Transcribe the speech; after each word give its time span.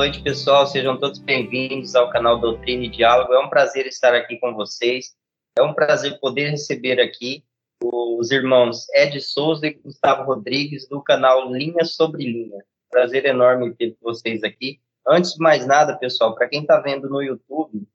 noite, 0.00 0.22
pessoal. 0.22 0.66
Sejam 0.66 0.98
todos 0.98 1.18
bem-vindos 1.18 1.94
ao 1.94 2.08
canal 2.08 2.40
Doutrina 2.40 2.84
e 2.84 2.88
Diálogo. 2.88 3.34
É 3.34 3.38
um 3.38 3.50
prazer 3.50 3.86
estar 3.86 4.14
aqui 4.14 4.38
com 4.38 4.54
vocês. 4.54 5.14
É 5.58 5.62
um 5.62 5.74
prazer 5.74 6.18
poder 6.20 6.48
receber 6.48 6.98
aqui 6.98 7.44
os 7.82 8.30
irmãos 8.30 8.88
Ed 8.94 9.20
Souza 9.20 9.66
e 9.66 9.74
Gustavo 9.74 10.22
Rodrigues 10.22 10.88
do 10.88 11.02
canal 11.02 11.52
Linha 11.52 11.84
sobre 11.84 12.24
Linha. 12.24 12.64
Prazer 12.88 13.26
enorme 13.26 13.74
ter 13.74 13.94
vocês 14.00 14.42
aqui. 14.42 14.80
Antes 15.06 15.34
de 15.34 15.38
mais 15.38 15.66
nada, 15.66 15.94
pessoal, 15.98 16.34
para 16.34 16.48
quem 16.48 16.62
está 16.62 16.80
vendo 16.80 17.10
no 17.10 17.20
YouTube, 17.20 17.86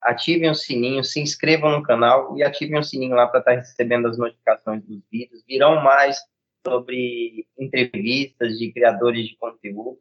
ativem 0.00 0.48
o 0.48 0.54
sininho, 0.54 1.04
se 1.04 1.20
inscrevam 1.20 1.72
no 1.72 1.82
canal 1.82 2.38
e 2.38 2.42
ativem 2.42 2.78
o 2.78 2.82
sininho 2.82 3.14
lá 3.14 3.26
para 3.26 3.40
estar 3.40 3.52
tá 3.52 3.58
recebendo 3.58 4.08
as 4.08 4.16
notificações 4.16 4.82
dos 4.84 5.02
vídeos. 5.12 5.44
Virão 5.46 5.82
mais 5.82 6.16
sobre 6.66 7.46
entrevistas 7.58 8.56
de 8.56 8.72
criadores 8.72 9.28
de 9.28 9.36
conteúdo. 9.36 9.98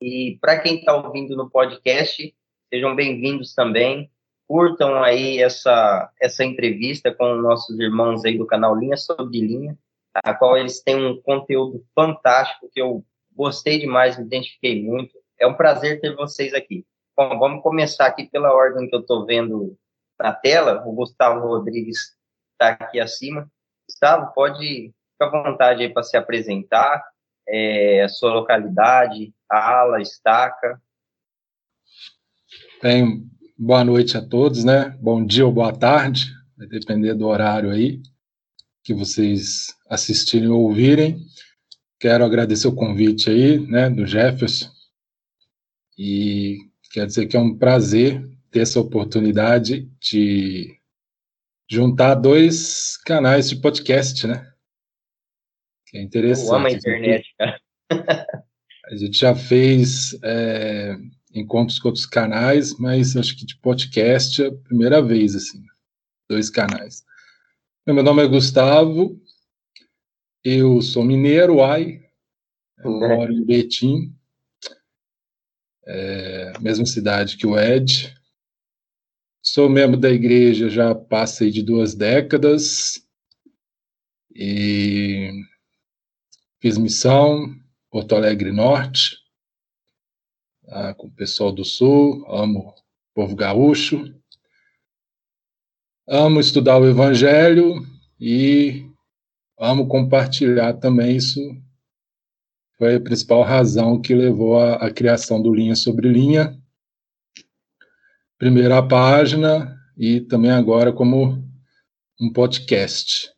E 0.00 0.38
para 0.40 0.58
quem 0.58 0.78
está 0.78 0.94
ouvindo 0.94 1.36
no 1.36 1.50
podcast, 1.50 2.34
sejam 2.72 2.96
bem-vindos 2.96 3.54
também. 3.54 4.10
Curtam 4.48 5.04
aí 5.04 5.42
essa, 5.42 6.10
essa 6.18 6.42
entrevista 6.42 7.14
com 7.14 7.34
nossos 7.34 7.78
irmãos 7.78 8.24
aí 8.24 8.38
do 8.38 8.46
canal 8.46 8.74
Linha 8.74 8.96
sobre 8.96 9.40
Linha, 9.40 9.76
a 10.14 10.32
qual 10.32 10.56
eles 10.56 10.82
têm 10.82 10.96
um 10.96 11.20
conteúdo 11.20 11.84
fantástico 11.94 12.70
que 12.72 12.80
eu 12.80 13.04
gostei 13.30 13.78
demais, 13.78 14.18
me 14.18 14.24
identifiquei 14.24 14.82
muito. 14.82 15.12
É 15.38 15.46
um 15.46 15.54
prazer 15.54 16.00
ter 16.00 16.16
vocês 16.16 16.54
aqui. 16.54 16.86
Bom, 17.14 17.38
vamos 17.38 17.62
começar 17.62 18.06
aqui 18.06 18.24
pela 18.24 18.54
ordem 18.54 18.88
que 18.88 18.96
eu 18.96 19.00
estou 19.00 19.26
vendo 19.26 19.76
na 20.18 20.32
tela. 20.32 20.82
O 20.86 20.92
Gustavo 20.94 21.46
Rodrigues 21.46 22.16
está 22.52 22.70
aqui 22.70 22.98
acima. 22.98 23.46
Gustavo, 23.86 24.32
pode 24.32 24.94
ficar 25.12 25.26
à 25.26 25.42
vontade 25.42 25.82
aí 25.82 25.92
para 25.92 26.02
se 26.02 26.16
apresentar, 26.16 27.04
é, 27.46 28.02
a 28.02 28.08
sua 28.08 28.32
localidade, 28.32 29.34
ala, 29.50 30.00
estaca. 30.00 30.80
Bem, 32.82 33.28
boa 33.58 33.84
noite 33.84 34.16
a 34.16 34.22
todos, 34.22 34.64
né? 34.64 34.96
Bom 35.00 35.24
dia 35.24 35.44
ou 35.44 35.52
boa 35.52 35.76
tarde, 35.76 36.32
vai 36.56 36.66
depender 36.66 37.14
do 37.14 37.26
horário 37.26 37.70
aí 37.70 38.00
que 38.82 38.94
vocês 38.94 39.76
assistirem 39.88 40.48
ou 40.48 40.62
ouvirem. 40.62 41.18
Quero 41.98 42.24
agradecer 42.24 42.68
o 42.68 42.74
convite 42.74 43.28
aí, 43.28 43.58
né, 43.66 43.90
do 43.90 44.06
Jefferson. 44.06 44.70
E 45.98 46.56
quer 46.92 47.06
dizer 47.06 47.26
que 47.26 47.36
é 47.36 47.40
um 47.40 47.58
prazer 47.58 48.26
ter 48.50 48.60
essa 48.60 48.80
oportunidade 48.80 49.90
de 50.00 50.78
juntar 51.68 52.14
dois 52.14 52.96
canais 52.96 53.50
de 53.50 53.56
podcast, 53.56 54.26
né? 54.26 54.50
Que 55.86 55.98
é 55.98 56.02
interessante. 56.02 56.48
Eu 56.48 56.54
amo 56.54 56.66
a 56.68 56.72
internet, 56.72 57.34
cara. 57.36 57.60
A 58.90 58.96
gente 58.96 59.20
já 59.20 59.36
fez 59.36 60.18
é, 60.20 60.98
encontros 61.32 61.78
com 61.78 61.86
outros 61.86 62.06
canais, 62.06 62.76
mas 62.76 63.16
acho 63.16 63.36
que 63.36 63.46
de 63.46 63.56
podcast 63.58 64.42
é 64.42 64.48
a 64.48 64.52
primeira 64.52 65.00
vez, 65.00 65.36
assim, 65.36 65.64
dois 66.28 66.50
canais. 66.50 67.04
Meu 67.86 68.02
nome 68.02 68.24
é 68.24 68.26
Gustavo, 68.26 69.16
eu 70.42 70.82
sou 70.82 71.04
mineiro, 71.04 71.62
ai, 71.62 72.02
moro 72.82 73.32
em 73.32 73.44
Betim, 73.44 74.12
é, 75.86 76.52
mesma 76.58 76.84
cidade 76.84 77.36
que 77.36 77.46
o 77.46 77.56
Ed. 77.56 78.12
Sou 79.40 79.68
membro 79.68 80.00
da 80.00 80.10
igreja 80.10 80.68
já 80.68 80.96
passei 80.96 81.52
de 81.52 81.62
duas 81.62 81.94
décadas 81.94 83.06
e 84.34 85.30
fiz 86.60 86.76
missão, 86.76 87.59
Porto 87.90 88.14
Alegre 88.14 88.52
Norte, 88.52 89.16
tá, 90.64 90.94
com 90.94 91.08
o 91.08 91.12
pessoal 91.12 91.50
do 91.50 91.64
Sul, 91.64 92.24
amo 92.28 92.68
o 92.68 92.74
povo 93.14 93.34
gaúcho, 93.34 94.14
amo 96.08 96.38
estudar 96.38 96.78
o 96.78 96.88
Evangelho 96.88 97.84
e 98.18 98.88
amo 99.58 99.88
compartilhar 99.88 100.74
também 100.74 101.16
isso. 101.16 101.40
Foi 102.78 102.94
a 102.94 103.00
principal 103.00 103.42
razão 103.42 104.00
que 104.00 104.14
levou 104.14 104.58
à, 104.58 104.90
criação 104.90 105.42
do 105.42 105.52
Linha 105.52 105.74
sobre 105.74 106.08
Linha. 106.08 106.56
Primeira 108.38 108.82
página 108.86 109.76
e 109.98 110.20
também 110.20 110.50
agora 110.50 110.92
como 110.92 111.44
um 112.18 112.32
podcast. 112.32 113.30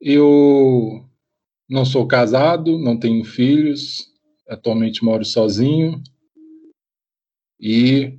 Eu 0.00 1.08
não 1.72 1.86
sou 1.86 2.06
casado, 2.06 2.78
não 2.78 2.98
tenho 2.98 3.24
filhos, 3.24 4.12
atualmente 4.46 5.02
moro 5.02 5.24
sozinho 5.24 6.02
e 7.58 8.18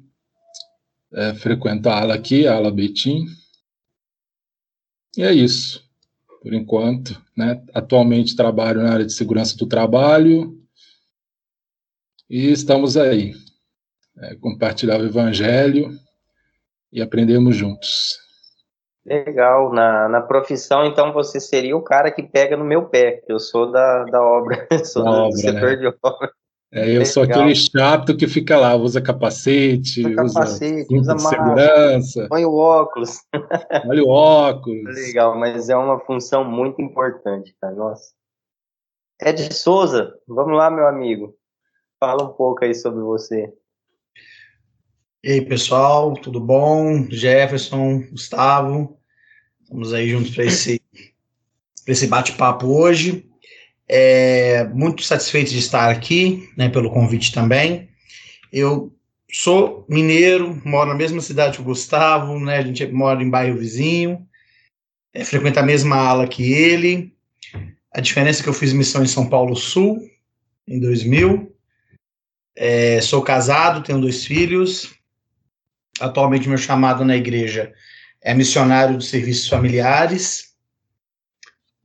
é, 1.13 1.35
frequento 1.35 1.87
a 1.87 1.99
ala 1.99 2.15
aqui, 2.15 2.47
a 2.47 2.55
ala 2.55 2.71
Betim. 2.71 3.27
E 5.15 5.21
é 5.21 5.31
isso, 5.31 5.87
por 6.41 6.51
enquanto. 6.51 7.21
Né? 7.37 7.63
Atualmente 7.75 8.35
trabalho 8.35 8.81
na 8.81 8.91
área 8.91 9.05
de 9.05 9.13
segurança 9.13 9.55
do 9.55 9.67
trabalho 9.67 10.59
e 12.27 12.49
estamos 12.49 12.97
aí. 12.97 13.35
É, 14.17 14.35
compartilhar 14.35 14.99
o 14.99 15.05
evangelho 15.05 15.95
e 16.91 17.03
aprendemos 17.03 17.55
juntos. 17.55 18.17
Legal. 19.05 19.73
Na, 19.73 20.07
na 20.07 20.21
profissão, 20.21 20.85
então, 20.85 21.11
você 21.11 21.39
seria 21.39 21.75
o 21.75 21.81
cara 21.81 22.11
que 22.11 22.23
pega 22.23 22.55
no 22.55 22.63
meu 22.63 22.85
pé. 22.85 23.23
Eu 23.27 23.39
sou 23.39 23.71
da, 23.71 24.03
da 24.05 24.21
obra, 24.21 24.67
sou 24.85 25.03
da 25.03 25.11
do 25.11 25.17
obra, 25.17 25.37
setor 25.37 25.69
né? 25.71 25.75
de 25.75 25.87
obra. 25.87 26.31
É, 26.75 26.85
eu 26.85 26.87
Legal. 26.87 27.05
sou 27.05 27.23
aquele 27.23 27.53
chato 27.53 28.17
que 28.17 28.27
fica 28.27 28.57
lá, 28.57 28.75
usa 28.75 28.99
capacete, 28.99 30.01
usa, 30.07 30.15
capacete, 30.15 30.95
usa, 30.95 31.13
usa 31.13 31.29
segurança. 31.29 32.27
Põe 32.27 32.45
o 32.45 32.55
óculos. 32.55 33.19
Olha 33.87 34.03
o 34.03 34.09
óculos. 34.09 34.95
Legal, 34.95 35.37
mas 35.37 35.69
é 35.69 35.75
uma 35.75 35.99
função 35.99 36.43
muito 36.43 36.81
importante, 36.81 37.55
tá? 37.61 37.69
Nossa. 37.69 38.11
Ed 39.21 39.53
Souza, 39.53 40.15
vamos 40.27 40.57
lá, 40.57 40.71
meu 40.71 40.87
amigo. 40.87 41.35
Fala 41.99 42.23
um 42.23 42.33
pouco 42.33 42.65
aí 42.65 42.73
sobre 42.73 43.01
você. 43.03 43.53
E 45.25 45.31
aí, 45.31 45.41
pessoal, 45.41 46.15
tudo 46.15 46.37
bom? 46.37 47.09
Jefferson, 47.09 48.01
Gustavo, 48.11 48.99
estamos 49.61 49.93
aí 49.93 50.09
juntos 50.09 50.35
para 50.35 50.43
esse, 50.43 50.81
esse 51.87 52.07
bate-papo 52.07 52.67
hoje. 52.67 53.25
É, 53.87 54.65
muito 54.65 55.01
satisfeito 55.01 55.49
de 55.49 55.59
estar 55.59 55.89
aqui, 55.89 56.49
né, 56.57 56.67
pelo 56.67 56.91
convite 56.91 57.31
também. 57.31 57.87
Eu 58.51 58.93
sou 59.31 59.85
mineiro, 59.87 60.61
moro 60.65 60.89
na 60.89 60.95
mesma 60.95 61.21
cidade 61.21 61.55
que 61.55 61.61
o 61.61 61.65
Gustavo, 61.65 62.37
né, 62.37 62.57
a 62.57 62.61
gente 62.61 62.85
mora 62.87 63.23
em 63.23 63.29
bairro 63.29 63.57
vizinho, 63.57 64.27
é, 65.13 65.23
frequenta 65.23 65.61
a 65.61 65.65
mesma 65.65 65.95
ala 65.95 66.27
que 66.27 66.51
ele. 66.51 67.15
A 67.93 68.01
diferença 68.01 68.41
é 68.41 68.43
que 68.43 68.49
eu 68.49 68.53
fiz 68.53 68.73
missão 68.73 69.01
em 69.01 69.07
São 69.07 69.29
Paulo 69.29 69.55
Sul, 69.55 70.05
em 70.67 70.81
2000. 70.81 71.49
É, 72.57 72.99
sou 72.99 73.21
casado, 73.21 73.83
tenho 73.83 74.01
dois 74.01 74.25
filhos, 74.25 75.01
Atualmente, 75.99 76.49
meu 76.49 76.57
chamado 76.57 77.05
na 77.05 77.15
igreja 77.15 77.73
é 78.21 78.33
missionário 78.33 78.97
de 78.97 79.05
serviços 79.05 79.47
familiares 79.47 80.53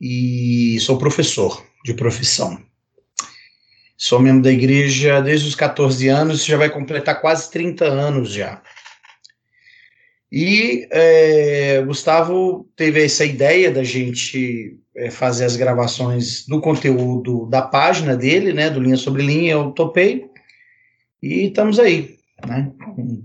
e 0.01 0.79
sou 0.81 0.99
professor 0.99 1.65
de 1.85 1.95
profissão. 1.95 2.63
Sou 3.97 4.21
membro 4.21 4.43
da 4.43 4.53
igreja 4.53 5.21
desde 5.21 5.49
os 5.49 5.55
14 5.57 6.07
anos, 6.09 6.45
já 6.45 6.57
vai 6.57 6.71
completar 6.71 7.21
quase 7.21 7.51
30 7.51 7.85
anos 7.85 8.33
já. 8.33 8.63
E 10.31 10.87
é, 10.91 11.83
Gustavo 11.83 12.69
teve 12.77 13.03
essa 13.03 13.25
ideia 13.25 13.71
da 13.71 13.83
gente 13.83 14.79
é, 14.95 15.11
fazer 15.11 15.47
as 15.47 15.57
gravações 15.57 16.47
do 16.47 16.61
conteúdo 16.61 17.47
da 17.47 17.63
página 17.63 18.17
dele, 18.17 18.53
né, 18.53 18.69
do 18.69 18.79
Linha 18.79 18.97
sobre 18.97 19.23
Linha, 19.23 19.53
eu 19.53 19.73
topei, 19.73 20.27
e 21.23 21.47
estamos 21.47 21.79
aí, 21.79 22.19
né, 22.47 22.71
com 22.95 23.25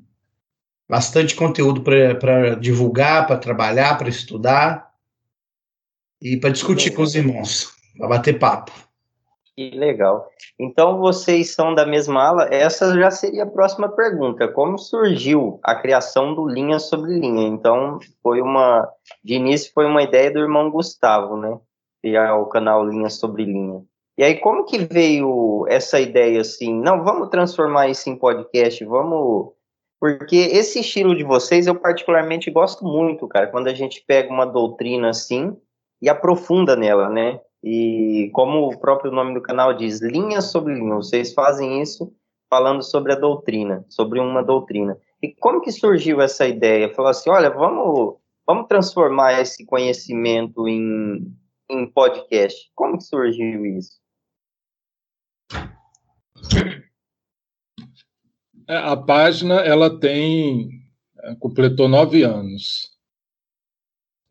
bastante 0.89 1.35
conteúdo 1.35 1.81
para 1.81 2.55
divulgar, 2.55 3.27
para 3.27 3.37
trabalhar, 3.37 3.97
para 3.97 4.09
estudar 4.09 4.91
e 6.21 6.37
para 6.37 6.49
discutir 6.49 6.91
com 6.91 7.01
os 7.01 7.15
irmãos, 7.15 7.73
para 7.97 8.07
bater 8.07 8.39
papo. 8.39 8.71
Que 9.55 9.69
legal. 9.69 10.27
Então 10.59 10.97
vocês 10.97 11.53
são 11.53 11.75
da 11.75 11.85
mesma 11.85 12.23
ala? 12.23 12.47
Essa 12.51 12.97
já 12.99 13.11
seria 13.11 13.43
a 13.43 13.49
próxima 13.49 13.87
pergunta. 13.87 14.47
Como 14.47 14.79
surgiu 14.79 15.59
a 15.63 15.75
criação 15.75 16.33
do 16.33 16.47
Linha 16.47 16.79
sobre 16.79 17.19
Linha? 17.19 17.47
Então 17.47 17.99
foi 18.23 18.41
uma, 18.41 18.89
de 19.23 19.35
início 19.35 19.71
foi 19.71 19.85
uma 19.85 20.01
ideia 20.01 20.31
do 20.31 20.39
irmão 20.39 20.71
Gustavo, 20.71 21.37
né? 21.37 21.59
Criar 22.01 22.35
o 22.35 22.47
canal 22.47 22.83
Linha 22.87 23.11
sobre 23.11 23.45
Linha. 23.45 23.83
E 24.17 24.23
aí 24.23 24.39
como 24.39 24.65
que 24.65 24.79
veio 24.79 25.65
essa 25.69 25.99
ideia 25.99 26.41
assim? 26.41 26.73
Não, 26.73 27.03
vamos 27.03 27.29
transformar 27.29 27.89
isso 27.89 28.09
em 28.09 28.17
podcast, 28.17 28.83
vamos 28.85 29.53
porque 30.03 30.35
esse 30.35 30.81
estilo 30.81 31.15
de 31.15 31.23
vocês 31.23 31.65
eu 31.65 31.79
particularmente 31.79 32.51
gosto 32.51 32.83
muito, 32.83 33.25
cara, 33.25 33.47
quando 33.47 33.69
a 33.69 33.73
gente 33.73 34.03
pega 34.05 34.29
uma 34.29 34.45
doutrina 34.45 35.11
assim 35.11 35.55
e 36.01 36.09
aprofunda 36.09 36.75
nela, 36.75 37.09
né? 37.09 37.39
E 37.63 38.29
como 38.33 38.67
o 38.67 38.77
próprio 38.77 39.13
nome 39.13 39.33
do 39.33 39.41
canal 39.41 39.73
diz, 39.73 40.01
linha 40.01 40.41
sobre 40.41 40.73
linha, 40.73 40.95
vocês 40.95 41.33
fazem 41.33 41.81
isso 41.81 42.13
falando 42.49 42.83
sobre 42.83 43.13
a 43.13 43.15
doutrina, 43.15 43.85
sobre 43.87 44.19
uma 44.19 44.43
doutrina. 44.43 44.99
E 45.21 45.33
como 45.33 45.61
que 45.61 45.71
surgiu 45.71 46.19
essa 46.19 46.45
ideia? 46.45 46.93
Falou 46.93 47.11
assim, 47.11 47.29
olha, 47.29 47.49
vamos, 47.49 48.17
vamos 48.45 48.67
transformar 48.67 49.39
esse 49.39 49.65
conhecimento 49.65 50.67
em, 50.67 51.33
em 51.69 51.89
podcast. 51.89 52.69
Como 52.75 52.97
que 52.97 53.05
surgiu 53.05 53.65
isso? 53.65 54.01
É, 58.67 58.77
a 58.77 58.95
página, 58.95 59.55
ela 59.55 59.99
tem, 59.99 60.69
é, 61.21 61.35
completou 61.35 61.87
nove 61.87 62.23
anos. 62.23 62.91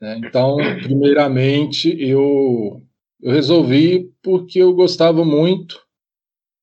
Né? 0.00 0.18
Então, 0.18 0.56
primeiramente, 0.82 1.94
eu, 2.00 2.82
eu 3.20 3.30
resolvi 3.30 4.10
porque 4.22 4.58
eu 4.58 4.74
gostava 4.74 5.24
muito 5.24 5.80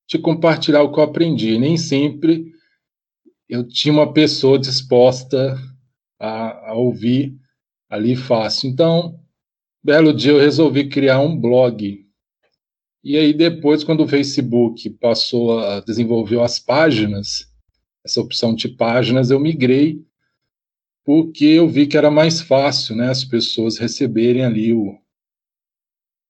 de 0.07 0.18
compartilhar 0.18 0.81
o 0.81 0.92
que 0.92 1.00
eu 1.00 1.04
aprendi. 1.04 1.57
Nem 1.57 1.77
sempre 1.77 2.51
eu 3.48 3.68
tinha 3.68 3.94
uma 3.94 4.12
pessoa 4.12 4.60
disposta 4.60 5.57
a, 6.19 6.69
a 6.69 6.74
ouvir 6.74 7.36
ali 7.89 8.16
fácil. 8.16 8.69
Então, 8.69 9.19
belo 9.83 10.13
dia 10.13 10.31
eu 10.31 10.39
resolvi 10.39 10.89
criar 10.89 11.19
um 11.19 11.36
blog. 11.36 12.06
E 13.04 13.18
aí 13.18 13.33
depois, 13.33 13.83
quando 13.83 14.04
o 14.04 14.07
Facebook 14.07 14.89
passou 15.01 15.60
a 15.60 15.80
desenvolver 15.80 16.42
as 16.42 16.60
páginas, 16.60 17.49
essa 18.06 18.22
opção 18.22 18.54
de 18.56 18.69
páginas, 18.69 19.30
eu 19.31 19.40
migrei 19.40 20.04
porque 21.10 21.46
eu 21.46 21.68
vi 21.68 21.88
que 21.88 21.98
era 21.98 22.12
mais 22.12 22.40
fácil, 22.40 22.96
né, 22.96 23.10
as 23.10 23.24
pessoas 23.25 23.80
receberem 23.80 24.46
ali 24.46 24.74
o. 24.74 24.96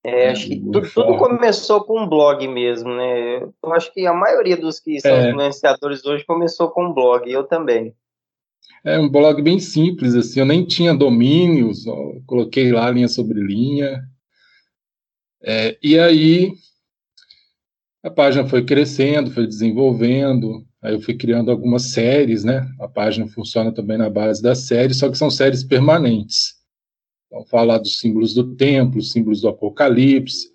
É, 0.02 0.30
acho 0.30 0.48
que 0.48 0.58
tudo, 0.58 0.80
tudo, 0.90 1.18
começou 1.18 1.84
com 1.84 2.00
um 2.00 2.08
blog 2.08 2.48
mesmo, 2.48 2.88
né? 2.88 3.42
Eu 3.42 3.72
acho 3.74 3.92
que 3.92 4.06
a 4.06 4.14
maioria 4.14 4.56
dos 4.56 4.80
que 4.80 4.98
são 4.98 5.10
é. 5.10 5.28
influenciadores 5.28 6.02
hoje 6.06 6.24
começou 6.24 6.70
com 6.70 6.86
um 6.86 6.94
blog, 6.94 7.30
eu 7.30 7.44
também. 7.44 7.94
É 8.82 8.98
um 8.98 9.10
blog 9.10 9.42
bem 9.42 9.58
simples, 9.58 10.14
assim, 10.14 10.40
eu 10.40 10.46
nem 10.46 10.64
tinha 10.64 10.94
domínios, 10.94 11.84
coloquei 12.26 12.72
lá 12.72 12.90
linha 12.90 13.08
sobre 13.08 13.38
linha. 13.38 14.02
É, 15.42 15.76
e 15.82 15.98
aí 15.98 16.54
a 18.02 18.10
página 18.10 18.48
foi 18.48 18.64
crescendo, 18.64 19.30
foi 19.30 19.46
desenvolvendo, 19.46 20.66
Aí 20.82 20.94
eu 20.94 21.00
fui 21.00 21.14
criando 21.14 21.50
algumas 21.50 21.82
séries, 21.84 22.42
né? 22.42 22.66
A 22.80 22.88
página 22.88 23.26
funciona 23.26 23.72
também 23.72 23.98
na 23.98 24.08
base 24.08 24.42
das 24.42 24.60
séries, 24.60 24.96
só 24.96 25.10
que 25.10 25.18
são 25.18 25.30
séries 25.30 25.62
permanentes. 25.62 26.54
Então, 27.26 27.44
falar 27.44 27.78
dos 27.78 27.98
símbolos 27.98 28.34
do 28.34 28.56
templo, 28.56 29.02
símbolos 29.02 29.42
do 29.42 29.48
Apocalipse, 29.48 30.50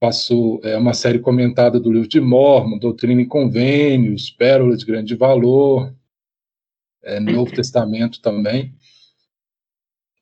faço 0.00 0.60
é, 0.64 0.76
uma 0.76 0.92
série 0.92 1.18
comentada 1.18 1.78
do 1.78 1.92
livro 1.92 2.08
de 2.08 2.20
Mormon, 2.20 2.78
Doutrina 2.78 3.22
e 3.22 3.26
Convênios, 3.26 4.30
Pérola 4.30 4.76
de 4.76 4.84
Grande 4.84 5.14
Valor, 5.14 5.94
é, 7.02 7.20
Novo 7.20 7.52
Testamento 7.52 8.20
também. 8.20 8.74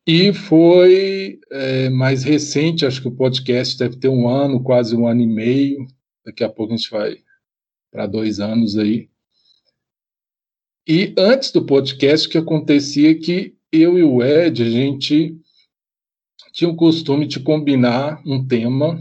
E 0.05 0.33
foi 0.33 1.39
é, 1.51 1.89
mais 1.89 2.23
recente, 2.23 2.85
acho 2.85 3.01
que 3.01 3.07
o 3.07 3.15
podcast 3.15 3.77
deve 3.77 3.97
ter 3.97 4.09
um 4.09 4.27
ano, 4.27 4.63
quase 4.63 4.95
um 4.95 5.07
ano 5.07 5.21
e 5.21 5.27
meio. 5.27 5.87
Daqui 6.25 6.43
a 6.43 6.49
pouco 6.49 6.73
a 6.73 6.77
gente 6.77 6.89
vai 6.89 7.17
para 7.91 8.07
dois 8.07 8.39
anos 8.39 8.77
aí. 8.77 9.09
E 10.91 11.13
antes 11.15 11.51
do 11.51 11.63
podcast, 11.63 12.27
o 12.27 12.31
que 12.31 12.37
acontecia 12.39 13.11
é 13.11 13.13
que 13.13 13.55
eu 13.71 13.95
e 13.95 14.01
o 14.01 14.23
Ed, 14.23 14.63
a 14.63 14.69
gente 14.71 15.39
tinha 16.51 16.67
o 16.67 16.75
costume 16.75 17.27
de 17.27 17.39
combinar 17.39 18.19
um 18.25 18.43
tema 18.47 18.99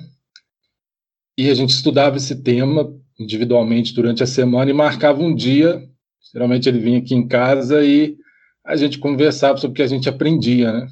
e 1.38 1.49
a 1.49 1.55
gente 1.55 1.70
estudava 1.70 2.19
esse 2.19 2.43
tema 2.43 2.94
individualmente 3.19 3.94
durante 3.94 4.23
a 4.23 4.26
semana 4.26 4.70
e 4.70 4.75
marcava 4.75 5.23
um 5.23 5.35
dia. 5.35 5.82
Geralmente 6.31 6.69
ele 6.69 6.79
vinha 6.79 6.99
aqui 6.99 7.14
em 7.14 7.26
casa 7.26 7.82
e 7.82 8.19
a 8.67 8.76
gente 8.76 8.99
conversava 8.99 9.56
sobre 9.56 9.73
o 9.73 9.76
que 9.76 9.82
a 9.82 9.87
gente 9.87 10.11
aprendia, 10.11 10.70
né? 10.70 10.88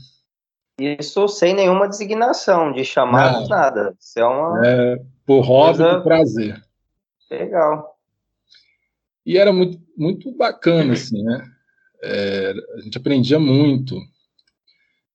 Isso 0.81 1.29
sem 1.29 1.53
nenhuma 1.53 1.91
designação 1.91 2.73
de 2.73 2.87
chamar 2.87 3.47
nada. 3.47 3.95
Isso 4.01 4.19
é 4.19 4.25
uma. 4.25 4.67
É, 4.67 4.97
por 5.27 5.43
hobby, 5.43 5.77
coisa... 5.77 5.95
por 5.97 6.05
prazer. 6.05 6.65
Legal. 7.31 7.99
E 9.27 9.37
era 9.37 9.53
muito, 9.53 9.79
muito 9.97 10.31
bacana, 10.33 10.93
assim, 10.93 11.23
né? 11.23 11.51
É, 12.03 12.55
a 12.75 12.81
gente 12.81 12.99
aprendia 12.99 13.39
muito. 13.39 13.99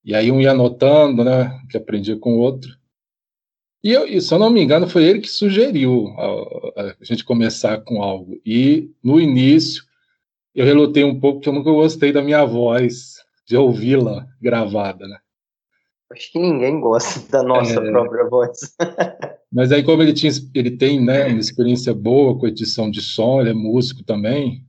E 0.04 0.14
aí 0.14 0.30
um 0.30 0.40
ia 0.40 0.50
anotando, 0.50 1.24
né? 1.24 1.60
Que 1.70 1.76
aprendia 1.76 2.16
com 2.16 2.34
o 2.34 2.38
outro. 2.38 2.76
E, 3.84 3.90
eu, 3.90 4.06
e 4.06 4.20
se 4.20 4.32
eu 4.32 4.38
não 4.38 4.50
me 4.50 4.62
engano, 4.62 4.88
foi 4.88 5.04
ele 5.04 5.20
que 5.20 5.28
sugeriu 5.28 6.08
a, 6.16 6.82
a, 6.82 7.04
gente 7.04 7.24
começar 7.24 7.80
com 7.80 8.02
algo. 8.02 8.40
E 8.46 8.90
no 9.02 9.20
início, 9.20 9.82
eu 10.54 10.64
relutei 10.64 11.02
um 11.02 11.18
pouco, 11.18 11.38
porque 11.38 11.48
eu 11.48 11.52
nunca 11.52 11.70
gostei 11.70 12.12
da 12.12 12.22
minha 12.22 12.44
voz, 12.44 13.16
de 13.46 13.56
ouvi-la 13.56 14.26
gravada, 14.40 15.08
né? 15.08 15.18
Acho 16.12 16.30
que 16.30 16.38
ninguém 16.38 16.78
gosta 16.78 17.20
da 17.30 17.42
nossa 17.42 17.80
é... 17.80 17.90
própria 17.90 18.28
voz. 18.28 18.58
Mas 19.50 19.72
aí, 19.72 19.82
como 19.82 20.02
ele, 20.02 20.12
tinha, 20.12 20.32
ele 20.54 20.70
tem 20.70 21.00
né, 21.00 21.26
uma 21.26 21.40
experiência 21.40 21.92
boa 21.92 22.38
com 22.38 22.46
edição 22.46 22.90
de 22.90 23.02
som, 23.02 23.40
ele 23.40 23.50
é 23.50 23.54
músico 23.54 24.02
também, 24.02 24.64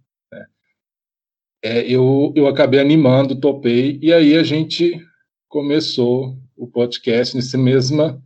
é, 1.63 1.89
eu, 1.89 2.33
eu 2.36 2.48
acabei 2.48 2.80
animando, 2.80 3.39
topei, 3.39 3.98
e 4.01 4.13
aí 4.13 4.36
a 4.38 4.44
gente 4.44 5.00
começou 5.48 6.38
o 6.56 6.68
podcast 6.68 7.36
nessa 7.36 7.57
mesma 7.57 8.21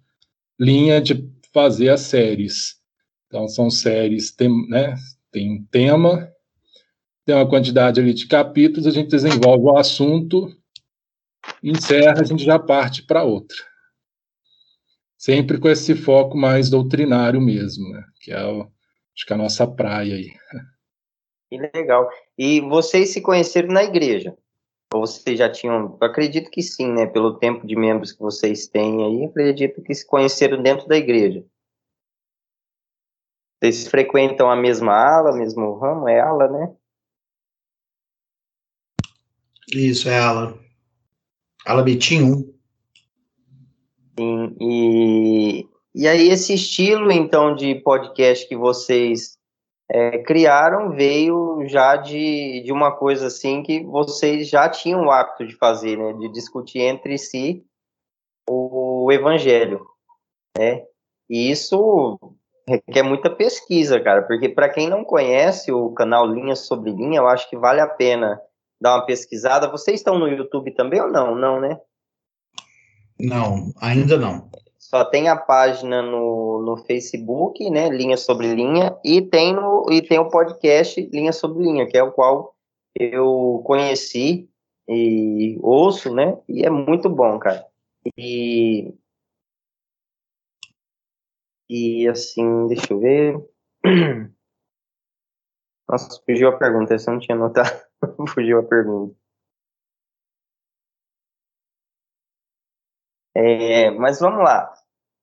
linha 0.60 1.00
de 1.00 1.30
fazer 1.54 1.90
as 1.90 2.02
séries. 2.02 2.76
Então, 3.28 3.48
são 3.48 3.70
séries, 3.70 4.32
tem, 4.32 4.50
né, 4.68 4.96
tem 5.32 5.52
um 5.52 5.66
tema, 5.66 6.30
tem 7.26 7.36
uma 7.36 7.48
quantidade 7.48 8.00
ali 8.00 8.14
de 8.14 8.28
capítulos, 8.28 8.88
a 8.88 8.92
gente 8.92 9.10
desenvolve 9.10 9.66
o 9.66 9.78
assunto, 9.78 10.50
encerra, 11.62 12.22
a 12.22 12.24
gente 12.24 12.44
já 12.44 12.58
parte 12.58 13.04
para 13.04 13.24
outra 13.24 13.58
sempre 15.18 15.58
com 15.58 15.68
esse 15.68 15.96
foco 15.96 16.38
mais 16.38 16.70
doutrinário 16.70 17.42
mesmo, 17.42 17.90
né? 17.90 18.04
Que 18.22 18.32
é, 18.32 18.46
o, 18.46 18.62
acho 18.62 19.26
que 19.26 19.34
é 19.34 19.36
a 19.36 19.40
nossa 19.40 19.66
praia 19.66 20.16
aí. 20.16 20.32
Que 21.50 21.58
legal. 21.58 22.10
E 22.38 22.60
vocês 22.62 23.10
se 23.10 23.22
conheceram 23.22 23.70
na 23.70 23.84
igreja? 23.84 24.38
Ou 24.94 25.06
vocês 25.06 25.38
já 25.38 25.50
tinham? 25.50 25.98
acredito 26.02 26.50
que 26.50 26.62
sim, 26.62 26.92
né? 26.92 27.06
Pelo 27.06 27.38
tempo 27.38 27.66
de 27.66 27.76
membros 27.76 28.12
que 28.12 28.20
vocês 28.20 28.68
têm 28.68 29.06
aí, 29.06 29.26
acredito 29.26 29.82
que 29.82 29.94
se 29.94 30.06
conheceram 30.06 30.62
dentro 30.62 30.88
da 30.88 30.98
igreja. 30.98 31.46
Vocês 33.60 33.88
frequentam 33.88 34.50
a 34.50 34.56
mesma 34.56 34.94
ala, 34.94 35.36
mesmo 35.36 35.78
ramo? 35.78 36.08
É 36.08 36.20
ala, 36.20 36.48
né? 36.48 36.76
Isso, 39.74 40.08
é 40.08 40.18
ala. 40.18 40.58
Ala 41.66 41.84
Betim 41.84 42.22
1. 42.22 42.58
Sim, 44.18 44.58
e, 44.60 45.70
e 45.94 46.08
aí 46.08 46.30
esse 46.30 46.54
estilo, 46.54 47.12
então, 47.12 47.56
de 47.56 47.76
podcast 47.76 48.48
que 48.48 48.56
vocês 48.56 49.37
é, 49.90 50.18
criaram 50.20 50.92
veio 50.92 51.66
já 51.68 51.96
de, 51.96 52.62
de 52.64 52.72
uma 52.72 52.92
coisa 52.92 53.28
assim 53.28 53.64
que 53.64 53.84
vocês 53.84 54.50
já 54.50 54.68
tinham 54.70 55.06
o 55.06 55.12
hábito 55.12 55.46
de 55.46 55.56
fazer, 55.56 55.98
né? 55.98 56.14
De 56.14 56.32
discutir 56.32 56.80
entre 56.80 57.18
si 57.18 57.66
o 58.50 59.10
evangelho, 59.12 59.86
né? 60.58 60.84
E 61.30 61.50
isso 61.50 62.20
requer 62.68 63.04
muita 63.04 63.30
pesquisa, 63.30 64.00
cara, 64.00 64.24
porque 64.24 64.50
para 64.50 64.70
quem 64.70 64.90
não 64.90 65.04
conhece 65.04 65.72
o 65.72 65.92
canal 65.92 66.26
Linha 66.26 66.56
sobre 66.56 66.92
Linha, 66.92 67.20
eu 67.20 67.28
acho 67.28 67.50
que 67.50 67.58
vale 67.58 67.80
a 67.80 67.88
pena 67.88 68.42
dar 68.80 68.96
uma 68.96 69.06
pesquisada. 69.06 69.72
Vocês 69.72 70.00
estão 70.00 70.20
no 70.20 70.28
YouTube 70.28 70.72
também 70.72 71.02
ou 71.02 71.10
não? 71.10 71.34
Não, 71.36 71.62
né? 71.62 71.80
Não, 73.20 73.72
ainda 73.82 74.18
não. 74.18 74.50
Só 74.90 75.04
tem 75.04 75.28
a 75.28 75.36
página 75.36 76.02
no, 76.02 76.62
no 76.62 76.78
Facebook, 76.78 77.70
né? 77.70 77.90
Linha 77.90 78.16
sobre 78.16 78.56
linha, 78.56 78.98
e 79.04 79.22
tem, 79.22 79.54
no, 79.54 79.86
e 79.92 80.02
tem 80.02 80.18
o 80.18 80.30
podcast 80.30 81.02
Linha 81.12 81.34
sobre 81.34 81.62
Linha, 81.62 81.86
que 81.86 81.98
é 81.98 82.04
o 82.04 82.14
qual 82.14 82.56
eu 82.98 83.62
conheci 83.66 84.50
e 84.88 85.60
ouço, 85.62 86.16
né? 86.16 86.42
E 86.48 86.66
é 86.66 86.70
muito 86.70 87.10
bom, 87.10 87.38
cara. 87.38 87.68
E. 88.18 88.94
E 91.70 92.08
assim, 92.08 92.68
deixa 92.68 92.94
eu 92.94 93.00
ver. 93.02 93.46
Nossa, 95.90 96.22
fugiu 96.26 96.48
a 96.48 96.58
pergunta, 96.58 96.94
essa 96.94 97.12
eu 97.12 97.16
não 97.16 97.20
tinha 97.20 97.38
notado. 97.38 97.78
fugiu 98.34 98.58
a 98.60 98.64
pergunta. 98.64 99.17
É, 103.40 103.92
mas 103.92 104.20
vamos 104.20 104.44
lá. 104.44 104.74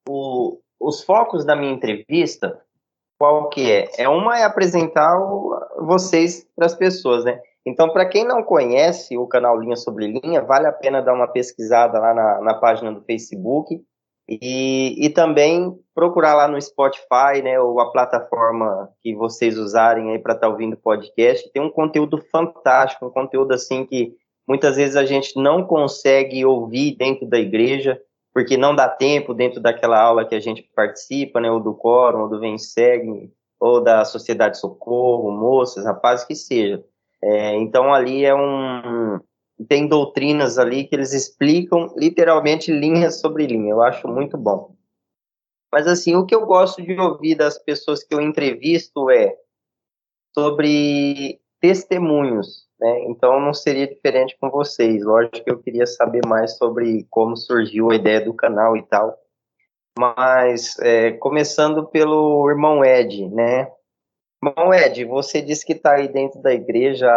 O, 0.08 0.60
os 0.80 1.02
focos 1.02 1.44
da 1.44 1.56
minha 1.56 1.72
entrevista, 1.72 2.60
qual 3.18 3.48
que 3.48 3.72
é? 3.72 3.88
É 3.98 4.08
uma 4.08 4.38
é 4.38 4.44
apresentar 4.44 5.18
o, 5.18 5.58
vocês 5.80 6.46
para 6.54 6.66
as 6.66 6.76
pessoas, 6.76 7.24
né? 7.24 7.40
Então, 7.66 7.88
para 7.88 8.08
quem 8.08 8.24
não 8.24 8.44
conhece 8.44 9.18
o 9.18 9.26
canal 9.26 9.58
Linha 9.58 9.74
sobre 9.74 10.06
Linha, 10.06 10.42
vale 10.42 10.68
a 10.68 10.72
pena 10.72 11.02
dar 11.02 11.12
uma 11.12 11.26
pesquisada 11.26 11.98
lá 11.98 12.14
na, 12.14 12.40
na 12.40 12.54
página 12.54 12.92
do 12.92 13.02
Facebook. 13.02 13.82
E, 14.28 15.04
e 15.04 15.10
também 15.10 15.76
procurar 15.94 16.34
lá 16.34 16.48
no 16.48 16.60
Spotify, 16.60 17.42
né, 17.42 17.60
ou 17.60 17.78
a 17.78 17.92
plataforma 17.92 18.88
que 19.02 19.14
vocês 19.14 19.58
usarem 19.58 20.12
aí 20.12 20.18
para 20.18 20.32
estar 20.32 20.46
tá 20.46 20.50
ouvindo 20.50 20.74
o 20.74 20.80
podcast, 20.80 21.52
tem 21.52 21.60
um 21.60 21.68
conteúdo 21.68 22.16
fantástico, 22.32 23.04
um 23.04 23.10
conteúdo 23.10 23.52
assim 23.52 23.84
que 23.84 24.16
muitas 24.46 24.76
vezes 24.76 24.96
a 24.96 25.04
gente 25.04 25.36
não 25.36 25.64
consegue 25.64 26.44
ouvir 26.44 26.96
dentro 26.96 27.26
da 27.26 27.38
igreja, 27.38 28.00
porque 28.32 28.56
não 28.56 28.74
dá 28.74 28.88
tempo 28.88 29.32
dentro 29.32 29.60
daquela 29.60 30.00
aula 30.00 30.24
que 30.24 30.34
a 30.34 30.40
gente 30.40 30.62
participa, 30.74 31.40
né, 31.40 31.50
ou 31.50 31.60
do 31.60 31.74
quórum, 31.74 32.22
ou 32.22 32.28
do 32.28 32.40
Vem 32.40 32.58
Segue, 32.58 33.32
ou 33.60 33.80
da 33.80 34.04
Sociedade 34.04 34.58
Socorro, 34.58 35.30
moças, 35.30 35.84
rapazes, 35.84 36.26
que 36.26 36.34
seja. 36.34 36.84
É, 37.22 37.54
então 37.56 37.94
ali 37.94 38.24
é 38.24 38.34
um, 38.34 39.18
tem 39.68 39.86
doutrinas 39.86 40.58
ali 40.58 40.84
que 40.84 40.94
eles 40.94 41.12
explicam 41.12 41.94
literalmente 41.96 42.72
linha 42.72 43.10
sobre 43.10 43.46
linha. 43.46 43.70
Eu 43.70 43.82
acho 43.82 44.08
muito 44.08 44.36
bom. 44.36 44.74
Mas 45.72 45.86
assim, 45.86 46.14
o 46.14 46.26
que 46.26 46.34
eu 46.34 46.44
gosto 46.46 46.82
de 46.82 46.98
ouvir 47.00 47.34
das 47.34 47.58
pessoas 47.58 48.02
que 48.04 48.14
eu 48.14 48.20
entrevisto 48.20 49.10
é 49.10 49.34
sobre 50.34 51.40
testemunhos, 51.60 52.63
né? 52.80 53.04
Então 53.04 53.40
não 53.40 53.54
seria 53.54 53.86
diferente 53.86 54.36
com 54.40 54.50
vocês. 54.50 55.02
Lógico 55.04 55.42
que 55.42 55.50
eu 55.50 55.58
queria 55.58 55.86
saber 55.86 56.22
mais 56.26 56.56
sobre 56.56 57.06
como 57.10 57.36
surgiu 57.36 57.90
a 57.90 57.94
ideia 57.94 58.20
do 58.20 58.34
canal 58.34 58.76
e 58.76 58.82
tal. 58.82 59.18
Mas 59.98 60.78
é, 60.80 61.12
começando 61.12 61.86
pelo 61.86 62.48
irmão 62.50 62.84
Ed, 62.84 63.28
né? 63.28 63.70
Irmão 64.42 64.74
Ed, 64.74 65.04
você 65.04 65.40
disse 65.40 65.64
que 65.64 65.72
está 65.72 65.94
aí 65.94 66.08
dentro 66.08 66.42
da 66.42 66.52
igreja 66.52 67.08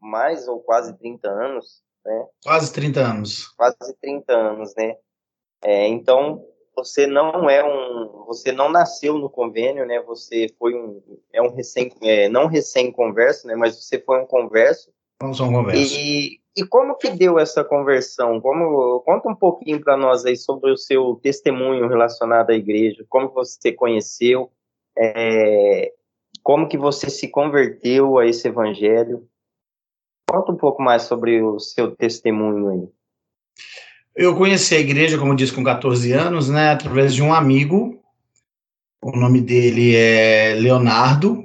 mais 0.00 0.46
ou 0.46 0.60
quase 0.60 0.96
30 0.96 1.28
anos, 1.28 1.82
né? 2.04 2.26
Quase 2.44 2.72
30 2.72 3.00
anos. 3.00 3.48
Quase 3.56 3.96
30 4.00 4.32
anos, 4.32 4.74
né? 4.76 4.96
É, 5.64 5.88
então, 5.88 6.44
você 6.78 7.06
não 7.06 7.50
é 7.50 7.64
um, 7.64 8.24
você 8.26 8.52
não 8.52 8.70
nasceu 8.70 9.18
no 9.18 9.28
convênio, 9.28 9.84
né? 9.84 10.00
Você 10.02 10.46
foi 10.58 10.74
um, 10.74 11.02
é 11.32 11.42
um 11.42 11.50
recém, 11.50 11.92
é, 12.02 12.28
não 12.28 12.46
recém 12.46 12.92
converso, 12.92 13.46
né? 13.46 13.56
Mas 13.56 13.76
você 13.76 13.98
foi 13.98 14.20
um 14.20 14.26
converso. 14.26 14.92
Vamos 15.20 15.40
um 15.40 15.52
converso. 15.52 15.96
E, 15.96 16.40
e 16.56 16.64
como 16.64 16.96
que 16.96 17.10
deu 17.10 17.38
essa 17.38 17.64
conversão? 17.64 18.40
Como 18.40 19.00
conta 19.00 19.28
um 19.28 19.34
pouquinho 19.34 19.82
para 19.82 19.96
nós 19.96 20.24
aí 20.24 20.36
sobre 20.36 20.70
o 20.70 20.76
seu 20.76 21.16
testemunho 21.16 21.88
relacionado 21.88 22.50
à 22.50 22.54
igreja, 22.54 23.04
como 23.08 23.28
você 23.30 23.72
conheceu, 23.72 24.50
é, 24.96 25.92
como 26.44 26.68
que 26.68 26.78
você 26.78 27.10
se 27.10 27.28
converteu 27.28 28.18
a 28.18 28.26
esse 28.26 28.46
evangelho? 28.46 29.28
Conta 30.30 30.52
um 30.52 30.56
pouco 30.56 30.80
mais 30.80 31.02
sobre 31.02 31.42
o 31.42 31.58
seu 31.58 31.96
testemunho 31.96 32.68
aí. 32.68 32.88
Eu 34.18 34.34
conheci 34.34 34.74
a 34.74 34.80
igreja, 34.80 35.16
como 35.16 35.32
disse, 35.32 35.52
com 35.52 35.62
14 35.62 36.10
anos, 36.10 36.48
né, 36.48 36.70
através 36.70 37.14
de 37.14 37.22
um 37.22 37.32
amigo. 37.32 38.02
O 39.00 39.16
nome 39.16 39.40
dele 39.40 39.94
é 39.94 40.56
Leonardo. 40.58 41.44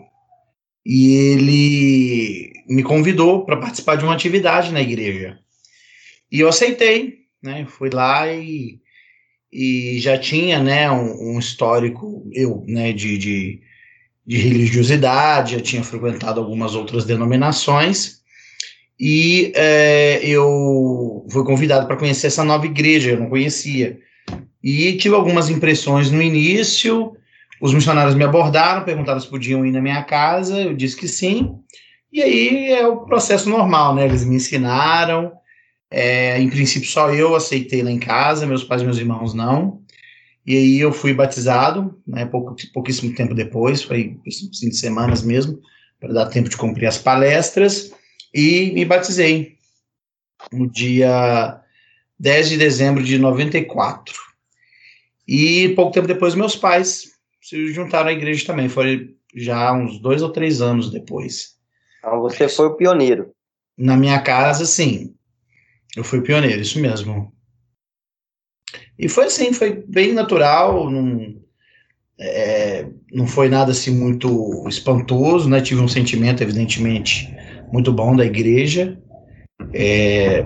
E 0.84 1.14
ele 1.14 2.52
me 2.68 2.82
convidou 2.82 3.46
para 3.46 3.58
participar 3.58 3.96
de 3.96 4.04
uma 4.04 4.16
atividade 4.16 4.72
na 4.72 4.82
igreja. 4.82 5.38
E 6.32 6.40
eu 6.40 6.50
aceitei, 6.50 7.20
né? 7.44 7.64
Fui 7.70 7.92
lá 7.92 8.34
e, 8.34 8.80
e 9.52 10.00
já 10.00 10.18
tinha, 10.18 10.58
né, 10.58 10.90
um, 10.90 11.36
um 11.36 11.40
histórico 11.40 12.28
eu, 12.34 12.64
né, 12.68 12.92
de, 12.92 13.20
de, 13.20 13.62
de 14.26 14.38
religiosidade, 14.38 15.58
já 15.58 15.62
tinha 15.62 15.84
frequentado 15.84 16.40
algumas 16.40 16.74
outras 16.74 17.06
denominações 17.06 18.23
e 19.00 19.52
é, 19.56 20.20
eu 20.24 21.26
fui 21.30 21.44
convidado 21.44 21.88
para 21.88 21.98
conhecer 21.98 22.28
essa 22.28 22.44
nova 22.44 22.66
igreja, 22.66 23.12
eu 23.12 23.20
não 23.20 23.30
conhecia. 23.30 24.00
E 24.64 24.94
tive 24.94 25.16
algumas 25.16 25.50
impressões 25.50 26.12
no 26.12 26.22
início. 26.22 27.14
Os 27.60 27.74
missionários 27.74 28.16
me 28.16 28.24
abordaram, 28.24 28.84
perguntaram 28.84 29.20
se 29.20 29.28
podiam 29.28 29.66
ir 29.66 29.72
na 29.72 29.82
minha 29.82 30.04
casa, 30.04 30.62
eu 30.62 30.74
disse 30.74 30.96
que 30.96 31.08
sim. 31.08 31.56
E 32.12 32.22
aí 32.22 32.72
é 32.72 32.88
o 32.88 33.06
processo 33.06 33.50
normal, 33.50 33.96
né? 33.96 34.06
Eles 34.06 34.24
me 34.24 34.36
ensinaram. 34.36 35.32
É, 35.90 36.40
em 36.40 36.50
princípio, 36.50 36.90
só 36.90 37.12
eu 37.12 37.36
aceitei 37.36 37.84
lá 37.84 37.92
em 37.92 38.00
casa, 38.00 38.46
meus 38.46 38.64
pais 38.64 38.82
e 38.82 38.86
meus 38.86 38.98
irmãos 38.98 39.34
não. 39.34 39.82
E 40.46 40.56
aí 40.56 40.80
eu 40.80 40.92
fui 40.92 41.14
batizado, 41.14 41.96
né? 42.08 42.26
Pouco, 42.26 42.56
pouquíssimo 42.74 43.14
tempo 43.14 43.34
depois, 43.34 43.82
foi 43.82 44.18
cinco 44.30 44.76
semanas 44.76 45.24
mesmo, 45.24 45.60
para 46.00 46.14
dar 46.14 46.26
tempo 46.28 46.50
de 46.50 46.58
cumprir 46.58 46.88
as 46.88 46.98
palestras 46.98 47.92
e 48.34 48.72
me 48.72 48.84
batizei 48.86 49.58
no 50.52 50.70
dia 50.70 51.62
10 52.20 52.50
de 52.50 52.58
dezembro 52.58 53.04
de 53.04 53.18
94. 53.18 54.16
E 55.28 55.70
pouco 55.70 55.94
tempo 55.94 56.08
depois, 56.08 56.36
meus 56.36 56.56
pais 56.56 57.12
se 57.42 57.68
juntaram 57.68 58.10
à 58.10 58.14
igreja 58.14 58.46
também. 58.46 58.68
Foi 58.68 59.16
já 59.36 59.74
uns 59.74 60.00
dois 60.00 60.22
ou 60.22 60.32
três 60.32 60.62
anos 60.62 60.90
depois. 60.90 61.56
Então 62.00 62.22
você 62.22 62.48
foi 62.50 62.68
o 62.68 62.76
pioneiro. 62.76 63.34
Na 63.78 63.96
minha 63.96 64.22
casa, 64.22 64.66
sim. 64.66 65.16
Eu 65.96 66.04
fui 66.04 66.22
pioneiro, 66.22 66.62
isso 66.62 66.80
mesmo. 66.80 67.34
E 68.98 69.08
foi 69.08 69.26
assim, 69.26 69.54
foi 69.54 69.84
bem 69.88 70.14
natural, 70.14 70.90
não, 70.90 71.36
é, 72.20 72.88
não 73.12 73.28
foi 73.28 73.50
nada 73.50 73.72
assim 73.72 73.92
muito 73.92 74.66
espantoso, 74.68 75.50
né? 75.50 75.62
Tive 75.62 75.82
um 75.82 75.88
sentimento, 75.88 76.44
evidentemente, 76.44 77.34
muito 77.74 77.92
bom 77.92 78.16
da 78.16 78.24
igreja, 78.24 79.00
é, 79.74 80.46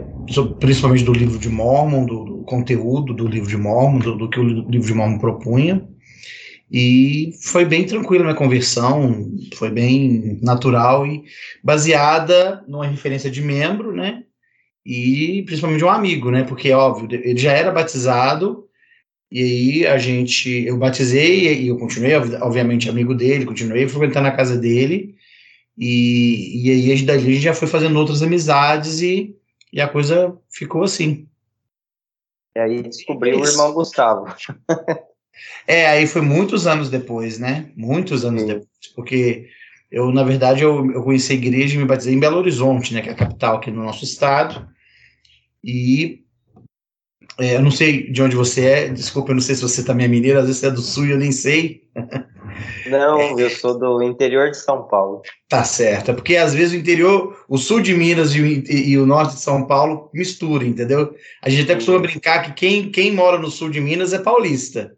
principalmente 0.62 1.04
do 1.04 1.12
livro 1.12 1.38
de 1.38 1.50
Mormon, 1.50 2.06
do, 2.06 2.24
do 2.24 2.38
conteúdo 2.44 3.14
do 3.14 3.28
livro 3.28 3.50
de 3.50 3.58
Mormon, 3.58 4.00
do, 4.00 4.16
do, 4.16 4.30
que 4.30 4.40
o 4.40 4.44
livro 4.44 4.88
de 4.88 4.94
Mormon 4.94 5.20
propunha. 5.20 5.86
E 6.72 7.34
foi 7.44 7.66
bem 7.66 7.86
tranquila 7.86 8.24
a 8.24 8.28
minha 8.28 8.36
conversão, 8.36 9.30
foi 9.56 9.70
bem 9.70 10.40
natural 10.42 11.06
e 11.06 11.24
baseada 11.62 12.64
numa 12.66 12.88
referência 12.88 13.30
de 13.30 13.42
membro, 13.42 13.94
né? 13.94 14.24
E 14.86 15.44
principalmente 15.46 15.80
de 15.80 15.86
um 15.86 15.90
amigo, 15.90 16.32
né? 16.32 16.44
Porque, 16.44 16.72
óbvio, 16.72 17.10
ele 17.12 17.38
já 17.38 17.52
era 17.52 17.72
batizado, 17.72 18.64
e 19.30 19.44
aí 19.44 19.88
a 19.88 19.98
gente, 19.98 20.50
eu 20.66 20.78
batizei 20.78 21.62
e 21.62 21.68
eu 21.68 21.78
continuei, 21.78 22.16
obviamente, 22.16 22.90
amigo 22.90 23.14
dele, 23.14 23.46
continuei 23.46 23.86
frequentando 23.86 24.30
a 24.30 24.32
casa 24.32 24.58
dele, 24.58 25.17
e, 25.78 26.66
e 26.66 26.72
aí 26.72 26.92
a 26.92 26.96
gente 26.96 27.40
já 27.40 27.54
foi 27.54 27.68
fazendo 27.68 28.00
outras 28.00 28.24
amizades 28.24 29.02
e, 29.02 29.36
e 29.72 29.80
a 29.80 29.88
coisa 29.88 30.36
ficou 30.50 30.84
assim. 30.84 31.28
E 32.56 32.60
aí 32.60 32.82
descobriu 32.82 33.40
o 33.40 33.46
irmão 33.46 33.72
Gustavo. 33.74 34.26
é, 35.68 35.88
aí 35.88 36.08
foi 36.08 36.22
muitos 36.22 36.66
anos 36.66 36.90
depois, 36.90 37.38
né? 37.38 37.72
Muitos 37.76 38.26
anos 38.26 38.42
Sim. 38.42 38.48
depois, 38.48 38.68
porque 38.96 39.48
eu, 39.92 40.12
na 40.12 40.24
verdade, 40.24 40.64
eu, 40.64 40.92
eu 40.92 41.04
conheci 41.04 41.34
a 41.34 41.36
igreja 41.36 41.76
e 41.76 41.78
me 41.78 41.86
batizei 41.86 42.16
em 42.16 42.20
Belo 42.20 42.38
Horizonte, 42.38 42.94
né? 42.94 43.02
Que 43.02 43.10
é 43.10 43.12
a 43.12 43.16
capital 43.16 43.58
aqui 43.58 43.70
no 43.70 43.84
nosso 43.84 44.04
estado. 44.04 44.68
E 45.64 46.24
é, 47.40 47.56
eu 47.56 47.62
não 47.62 47.70
sei 47.70 48.12
de 48.12 48.22
onde 48.24 48.36
você 48.36 48.66
é, 48.66 48.90
desculpa, 48.90 49.30
eu 49.30 49.36
não 49.36 49.42
sei 49.42 49.54
se 49.54 49.62
você 49.62 49.84
também 49.84 50.08
é 50.08 50.10
mineiro, 50.10 50.40
às 50.40 50.48
vezes 50.48 50.60
você 50.60 50.68
é 50.68 50.72
do 50.72 50.82
sul 50.82 51.06
e 51.06 51.12
eu 51.12 51.18
nem 51.18 51.32
sei. 51.32 51.84
Não, 52.88 53.40
eu 53.40 53.50
sou 53.50 53.78
do 53.78 54.02
interior 54.02 54.52
de 54.52 54.58
São 54.58 54.88
Paulo. 54.88 55.22
Tá 55.48 55.64
certo, 55.64 56.12
é 56.12 56.14
porque 56.14 56.36
às 56.38 56.54
vezes 56.54 56.74
o 56.74 56.78
interior, 56.78 57.46
o 57.48 57.58
sul 57.58 57.82
de 57.82 57.94
Minas 57.94 58.34
e 58.36 58.42
o, 58.42 58.46
e, 58.46 58.98
o 58.98 59.06
norte 59.06 59.36
de 59.36 59.42
São 59.42 59.66
Paulo 59.66 60.10
mistura, 60.14 60.66
entendeu? 60.66 61.16
A 61.42 61.50
gente 61.50 61.64
até 61.64 61.76
costuma 61.76 62.00
brincar 62.00 62.44
que 62.44 62.54
quem, 62.54 62.92
quem 62.92 63.12
mora 63.12 63.38
no 63.38 63.50
sul 63.50 63.70
de 63.70 63.82
Minas 63.82 64.14
é 64.14 64.20
paulista. 64.20 64.96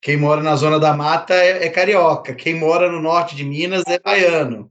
Quem 0.00 0.16
mora 0.16 0.42
na 0.42 0.56
zona 0.56 0.80
da 0.80 0.96
mata 0.96 1.32
é, 1.32 1.66
é 1.66 1.70
carioca. 1.70 2.34
Quem 2.34 2.54
mora 2.54 2.90
no 2.90 3.00
norte 3.00 3.36
de 3.36 3.44
Minas 3.44 3.84
é 3.86 4.00
baiano. 4.00 4.70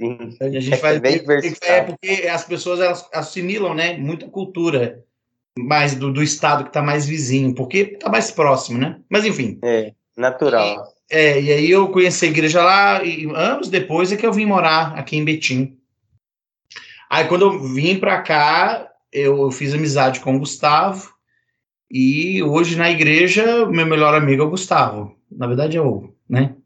Sim. 0.00 0.36
A 0.40 0.48
gente 0.48 0.76
vai 0.80 0.96
é, 0.96 1.00
bem 1.00 1.22
é 1.62 1.82
porque 1.82 2.26
as 2.28 2.44
pessoas 2.44 2.80
elas 2.80 3.08
assimilam, 3.12 3.74
né, 3.74 3.96
muita 3.96 4.26
cultura 4.26 5.04
mais 5.56 5.94
do, 5.94 6.12
do 6.12 6.22
estado 6.22 6.64
que 6.64 6.70
está 6.70 6.82
mais 6.82 7.06
vizinho, 7.06 7.54
porque 7.54 7.78
está 7.78 8.08
mais 8.08 8.30
próximo, 8.30 8.78
né? 8.78 9.00
Mas 9.08 9.24
enfim. 9.24 9.58
É, 9.62 9.92
natural. 10.16 10.93
É, 11.10 11.40
e 11.40 11.52
aí 11.52 11.70
eu 11.70 11.88
conheci 11.88 12.24
a 12.24 12.28
igreja 12.28 12.62
lá, 12.62 13.04
e 13.04 13.26
anos 13.30 13.68
depois 13.68 14.10
é 14.10 14.16
que 14.16 14.26
eu 14.26 14.32
vim 14.32 14.46
morar 14.46 14.94
aqui 14.98 15.16
em 15.16 15.24
Betim. 15.24 15.78
Aí 17.10 17.26
quando 17.28 17.42
eu 17.42 17.60
vim 17.74 17.98
para 17.98 18.22
cá, 18.22 18.90
eu, 19.12 19.42
eu, 19.42 19.50
fiz 19.50 19.74
amizade 19.74 20.20
com 20.20 20.34
o 20.34 20.38
Gustavo, 20.38 21.12
e 21.90 22.42
hoje 22.42 22.76
na 22.76 22.90
igreja, 22.90 23.66
meu 23.66 23.86
melhor 23.86 24.14
amigo 24.14 24.42
é 24.42 24.46
o 24.46 24.50
Gustavo. 24.50 25.16
Na 25.30 25.46
verdade 25.46 25.76
é 25.76 25.80
o, 25.80 26.12
né? 26.28 26.56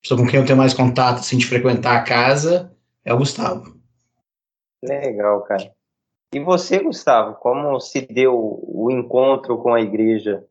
Pessoa 0.00 0.20
com 0.20 0.26
quem 0.26 0.38
eu 0.38 0.46
tenho 0.46 0.58
mais 0.58 0.74
contato, 0.74 1.18
assim, 1.18 1.38
de 1.38 1.46
frequentar 1.46 1.96
a 1.96 2.02
casa, 2.02 2.76
é 3.04 3.12
o 3.14 3.18
Gustavo. 3.18 3.76
Legal, 4.82 5.42
cara. 5.44 5.72
E 6.34 6.40
você, 6.40 6.78
Gustavo, 6.78 7.34
como 7.36 7.78
se 7.78 8.00
deu 8.02 8.34
o 8.34 8.90
encontro 8.90 9.58
com 9.58 9.74
a 9.74 9.80
igreja 9.80 10.44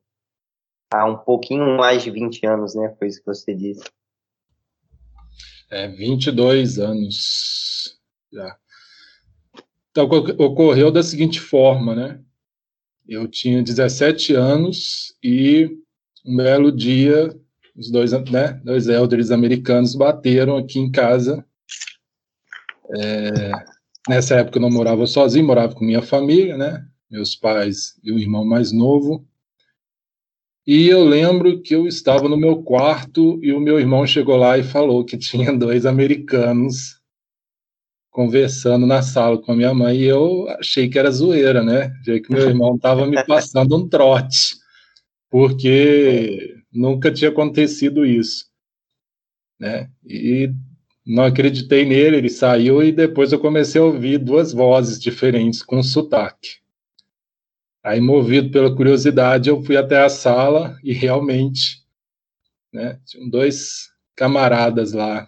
há 0.93 1.05
um 1.05 1.17
pouquinho 1.17 1.77
mais 1.77 2.03
de 2.03 2.11
20 2.11 2.45
anos, 2.45 2.75
né? 2.75 2.93
Foi 2.99 3.07
isso 3.07 3.19
que 3.19 3.25
você 3.25 3.53
disse. 3.55 3.83
É, 5.69 5.87
22 5.87 6.79
anos 6.79 7.97
já. 8.31 8.57
Então, 9.89 10.05
ocorreu 10.05 10.91
da 10.91 11.03
seguinte 11.03 11.39
forma, 11.39 11.95
né? 11.95 12.21
eu 13.07 13.27
tinha 13.27 13.61
17 13.61 14.33
anos 14.33 15.13
e 15.23 15.69
um 16.25 16.37
belo 16.37 16.71
dia 16.71 17.35
os 17.75 17.89
dois, 17.89 18.11
né, 18.11 18.61
dois 18.63 18.87
elders 18.87 19.31
americanos 19.31 19.95
bateram 19.95 20.57
aqui 20.57 20.77
em 20.77 20.91
casa. 20.91 21.43
É, 22.95 23.51
nessa 24.09 24.35
época 24.35 24.57
eu 24.57 24.61
não 24.61 24.69
morava 24.69 25.07
sozinho, 25.07 25.45
morava 25.45 25.73
com 25.73 25.85
minha 25.85 26.01
família, 26.01 26.57
né, 26.57 26.85
meus 27.09 27.35
pais 27.35 27.99
e 28.03 28.11
o 28.11 28.19
irmão 28.19 28.45
mais 28.45 28.71
novo. 28.71 29.27
E 30.73 30.87
eu 30.87 31.03
lembro 31.03 31.61
que 31.61 31.75
eu 31.75 31.85
estava 31.85 32.29
no 32.29 32.37
meu 32.37 32.63
quarto 32.63 33.37
e 33.43 33.51
o 33.51 33.59
meu 33.59 33.77
irmão 33.77 34.07
chegou 34.07 34.37
lá 34.37 34.57
e 34.57 34.63
falou 34.63 35.03
que 35.03 35.17
tinha 35.17 35.51
dois 35.59 35.85
americanos 35.85 36.97
conversando 38.09 38.87
na 38.87 39.01
sala 39.01 39.37
com 39.37 39.51
a 39.51 39.55
minha 39.57 39.73
mãe 39.73 39.97
e 39.97 40.05
eu 40.05 40.47
achei 40.47 40.87
que 40.87 40.97
era 40.97 41.11
zoeira, 41.11 41.61
né? 41.61 41.93
Já 42.05 42.17
que 42.21 42.31
meu 42.31 42.47
irmão 42.47 42.75
estava 42.75 43.05
me 43.05 43.21
passando 43.25 43.75
um 43.75 43.85
trote, 43.85 44.55
porque 45.29 46.55
nunca 46.71 47.11
tinha 47.11 47.31
acontecido 47.31 48.05
isso, 48.05 48.45
né? 49.59 49.89
E 50.07 50.53
não 51.05 51.25
acreditei 51.25 51.83
nele, 51.83 52.15
ele 52.15 52.29
saiu 52.29 52.81
e 52.81 52.93
depois 52.93 53.33
eu 53.33 53.39
comecei 53.39 53.81
a 53.81 53.83
ouvir 53.83 54.19
duas 54.19 54.53
vozes 54.53 54.97
diferentes 54.97 55.61
com 55.61 55.83
sotaque. 55.83 56.60
Aí, 57.83 57.99
movido 57.99 58.51
pela 58.51 58.75
curiosidade, 58.75 59.49
eu 59.49 59.63
fui 59.63 59.75
até 59.75 60.03
a 60.03 60.09
sala 60.09 60.77
e 60.83 60.93
realmente, 60.93 61.83
né, 62.71 62.99
tinham 63.05 63.27
dois 63.27 63.89
camaradas 64.15 64.93
lá, 64.93 65.27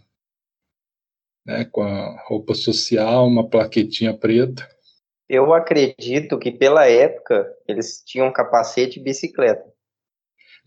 né, 1.44 1.66
com 1.66 1.82
a 1.82 2.16
roupa 2.28 2.54
social, 2.54 3.26
uma 3.26 3.50
plaquetinha 3.50 4.16
preta. 4.16 4.70
Eu 5.28 5.52
acredito 5.52 6.38
que 6.38 6.52
pela 6.52 6.86
época 6.86 7.52
eles 7.68 8.04
tinham 8.06 8.32
capacete 8.32 9.00
e 9.00 9.04
bicicleta. 9.04 9.64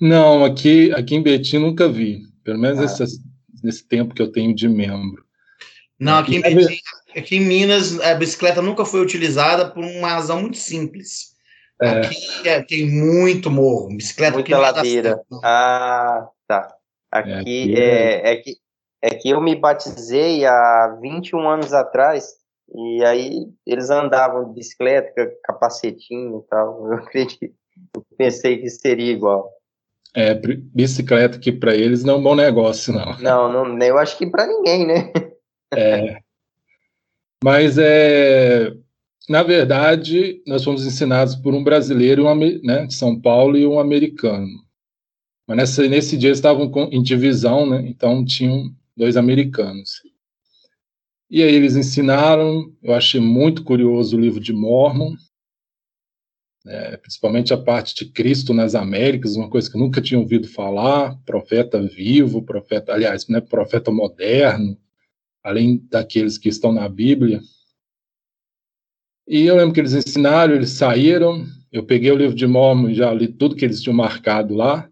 Não, 0.01 0.45
aqui, 0.45 0.93
aqui 0.93 1.15
em 1.15 1.23
Betim 1.23 1.59
nunca 1.59 1.89
vi, 1.89 2.23
pelo 2.43 2.59
menos 2.59 2.81
ah. 2.81 3.05
esse, 3.05 3.23
nesse 3.63 3.87
tempo 3.87 4.13
que 4.13 4.21
eu 4.21 4.33
tenho 4.33 4.53
de 4.53 4.69
membro. 4.69 5.25
Não, 6.01 6.19
aqui 6.19 6.37
em 6.37 6.43
Betim, 6.43 6.81
aqui 7.17 7.37
em 7.37 7.41
Minas, 7.41 8.01
a 8.01 8.13
bicicleta 8.17 8.61
nunca 8.61 8.85
foi 8.85 9.01
utilizada 9.01 9.71
por 9.71 9.85
uma 9.85 10.09
razão 10.09 10.41
muito 10.41 10.57
simples 10.57 11.36
é. 11.36 11.36
Aqui 11.81 12.49
é, 12.49 12.63
tem 12.63 12.91
muito 12.91 13.51
morro, 13.51 13.89
bicicleta. 13.89 14.35
Muita 14.35 14.59
ladeira. 14.59 15.23
Ah, 15.45 16.29
tá. 16.49 16.75
Aqui 17.11 17.75
é, 17.77 17.81
é, 17.81 18.33
é, 18.33 18.37
que, 18.37 18.57
é 19.03 19.11
que 19.11 19.31
eu 19.31 19.41
me 19.41 19.55
batizei 19.55 20.45
há 20.47 20.99
21 21.01 21.49
anos 21.49 21.73
atrás, 21.73 22.35
e 22.75 23.05
aí 23.05 23.47
eles 23.67 23.91
andavam 23.91 24.49
de 24.49 24.55
bicicleta, 24.55 25.31
capacetinho 25.45 26.43
e 26.45 26.49
tal. 26.49 26.87
Eu 26.91 26.99
acredito. 26.99 27.55
Eu 27.95 28.05
pensei 28.17 28.59
que 28.59 28.71
seria 28.71 29.13
igual. 29.13 29.53
É, 30.15 30.33
bicicleta 30.35 31.39
que 31.39 31.53
para 31.53 31.75
eles 31.75 32.03
não 32.03 32.15
é 32.15 32.17
um 32.17 32.23
bom 32.23 32.35
negócio, 32.35 32.91
não. 32.91 33.17
Não, 33.21 33.53
não 33.53 33.79
eu 33.85 33.99
acho 33.99 34.17
que 34.17 34.27
para 34.27 34.47
ninguém, 34.47 34.87
né? 34.87 35.13
É. 35.75 36.21
Mas 37.45 37.77
é, 37.77 38.73
na 39.29 39.43
verdade, 39.43 40.43
nós 40.47 40.63
fomos 40.63 40.87
ensinados 40.87 41.35
por 41.35 41.55
um 41.55 41.65
brasileiro 41.65 42.27
um, 42.27 42.35
né, 42.63 42.87
de 42.87 42.95
São 42.95 43.21
Paulo 43.21 43.57
e 43.57 43.67
um 43.67 43.81
americano. 43.81 44.65
Mas 45.47 45.57
nessa, 45.57 45.89
nesse 45.89 46.17
dia 46.17 46.31
estavam 46.31 46.71
em 46.91 47.03
divisão, 47.03 47.69
né, 47.69 47.85
então 47.89 48.25
tinham 48.25 48.73
dois 48.97 49.17
americanos. 49.17 50.03
E 51.29 51.43
aí 51.43 51.55
eles 51.55 51.75
ensinaram, 51.75 52.73
eu 52.83 52.95
achei 52.95 53.21
muito 53.21 53.65
curioso 53.65 54.17
o 54.17 54.21
livro 54.21 54.39
de 54.39 54.53
Mormon, 54.53 55.15
né, 56.65 56.97
principalmente 56.97 57.53
a 57.53 57.59
parte 57.59 57.95
de 57.95 58.11
Cristo 58.13 58.55
nas 58.55 58.75
Américas, 58.75 59.37
uma 59.37 59.51
coisa 59.51 59.71
que 59.71 59.77
eu 59.77 59.81
nunca 59.81 60.01
tinha 60.01 60.21
ouvido 60.21 60.49
falar, 60.49 61.17
profeta 61.25 61.81
vivo, 61.83 62.43
profeta, 62.43 62.93
aliás, 62.93 63.27
né, 63.29 63.41
profeta 63.41 63.91
moderno, 63.91 64.77
além 65.43 65.79
daqueles 65.91 66.39
que 66.39 66.49
estão 66.49 66.73
na 66.73 66.89
Bíblia. 66.89 67.41
E 69.27 69.43
eu 69.43 69.57
lembro 69.57 69.75
que 69.75 69.81
eles 69.81 69.93
ensinaram, 69.93 70.55
eles 70.55 70.71
saíram, 70.71 71.45
eu 71.73 71.85
peguei 71.85 72.13
o 72.13 72.17
livro 72.17 72.37
de 72.37 72.47
Mormon, 72.47 72.95
já 72.95 73.13
li 73.13 73.27
tudo 73.27 73.57
que 73.57 73.65
eles 73.65 73.83
tinham 73.83 73.97
marcado 73.97 74.55
lá, 74.55 74.89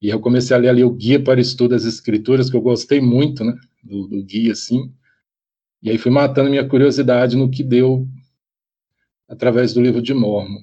e 0.00 0.08
eu 0.08 0.18
comecei 0.20 0.56
a 0.56 0.58
ler 0.58 0.68
ali 0.70 0.82
o 0.82 0.90
Guia 0.90 1.22
para 1.22 1.40
Estudo 1.40 1.70
das 1.70 1.84
Escrituras, 1.84 2.48
que 2.48 2.56
eu 2.56 2.62
gostei 2.62 3.00
muito, 3.00 3.44
né, 3.44 3.54
do, 3.84 4.08
do 4.08 4.22
guia, 4.22 4.52
assim, 4.52 4.90
e 5.82 5.90
aí 5.90 5.98
fui 5.98 6.10
matando 6.10 6.48
minha 6.48 6.66
curiosidade 6.66 7.36
no 7.36 7.50
que 7.50 7.62
deu 7.62 8.06
através 9.28 9.74
do 9.74 9.82
livro 9.82 10.00
de 10.00 10.14
Mormon. 10.14 10.62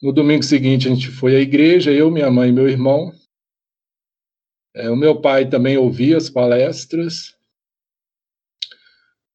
No 0.00 0.12
domingo 0.12 0.44
seguinte, 0.44 0.86
a 0.86 0.94
gente 0.94 1.10
foi 1.10 1.34
à 1.34 1.40
igreja, 1.40 1.90
eu, 1.90 2.08
minha 2.10 2.30
mãe 2.30 2.50
e 2.50 2.52
meu 2.52 2.68
irmão. 2.68 3.12
É, 4.74 4.88
o 4.88 4.96
meu 4.96 5.20
pai 5.20 5.48
também 5.48 5.76
ouvia 5.76 6.16
as 6.16 6.30
palestras, 6.30 7.34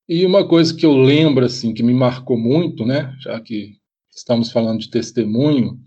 e 0.07 0.25
uma 0.25 0.47
coisa 0.47 0.75
que 0.75 0.85
eu 0.85 0.95
lembro, 0.97 1.45
assim, 1.45 1.73
que 1.73 1.83
me 1.83 1.93
marcou 1.93 2.37
muito, 2.37 2.85
né, 2.85 3.15
já 3.19 3.39
que 3.39 3.77
estamos 4.09 4.51
falando 4.51 4.79
de 4.79 4.89
testemunho, 4.89 5.79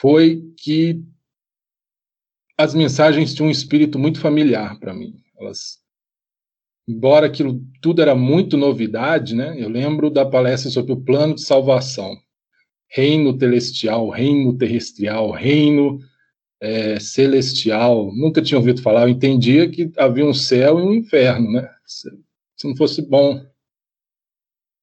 foi 0.00 0.42
que 0.56 1.02
as 2.56 2.74
mensagens 2.74 3.34
tinham 3.34 3.48
um 3.48 3.50
espírito 3.50 3.98
muito 3.98 4.20
familiar 4.20 4.78
para 4.78 4.94
mim. 4.94 5.14
Elas, 5.38 5.78
embora 6.88 7.26
aquilo 7.26 7.60
tudo 7.80 8.00
era 8.00 8.14
muito 8.14 8.56
novidade, 8.56 9.34
né, 9.34 9.54
eu 9.58 9.68
lembro 9.68 10.08
da 10.08 10.24
palestra 10.24 10.70
sobre 10.70 10.92
o 10.92 11.00
plano 11.00 11.34
de 11.34 11.42
salvação, 11.42 12.16
reino 12.88 13.36
celestial, 13.38 14.08
reino 14.08 14.56
terrestrial, 14.56 15.32
reino 15.32 15.98
é, 16.60 16.98
celestial. 17.00 18.14
Nunca 18.14 18.40
tinha 18.40 18.58
ouvido 18.58 18.80
falar. 18.80 19.02
Eu 19.02 19.08
entendia 19.08 19.68
que 19.68 19.90
havia 19.98 20.24
um 20.24 20.32
céu 20.32 20.78
e 20.78 20.82
um 20.82 20.94
inferno, 20.94 21.50
né? 21.50 21.68
Se 22.56 22.68
não 22.68 22.76
fosse 22.76 23.02
bom 23.02 23.44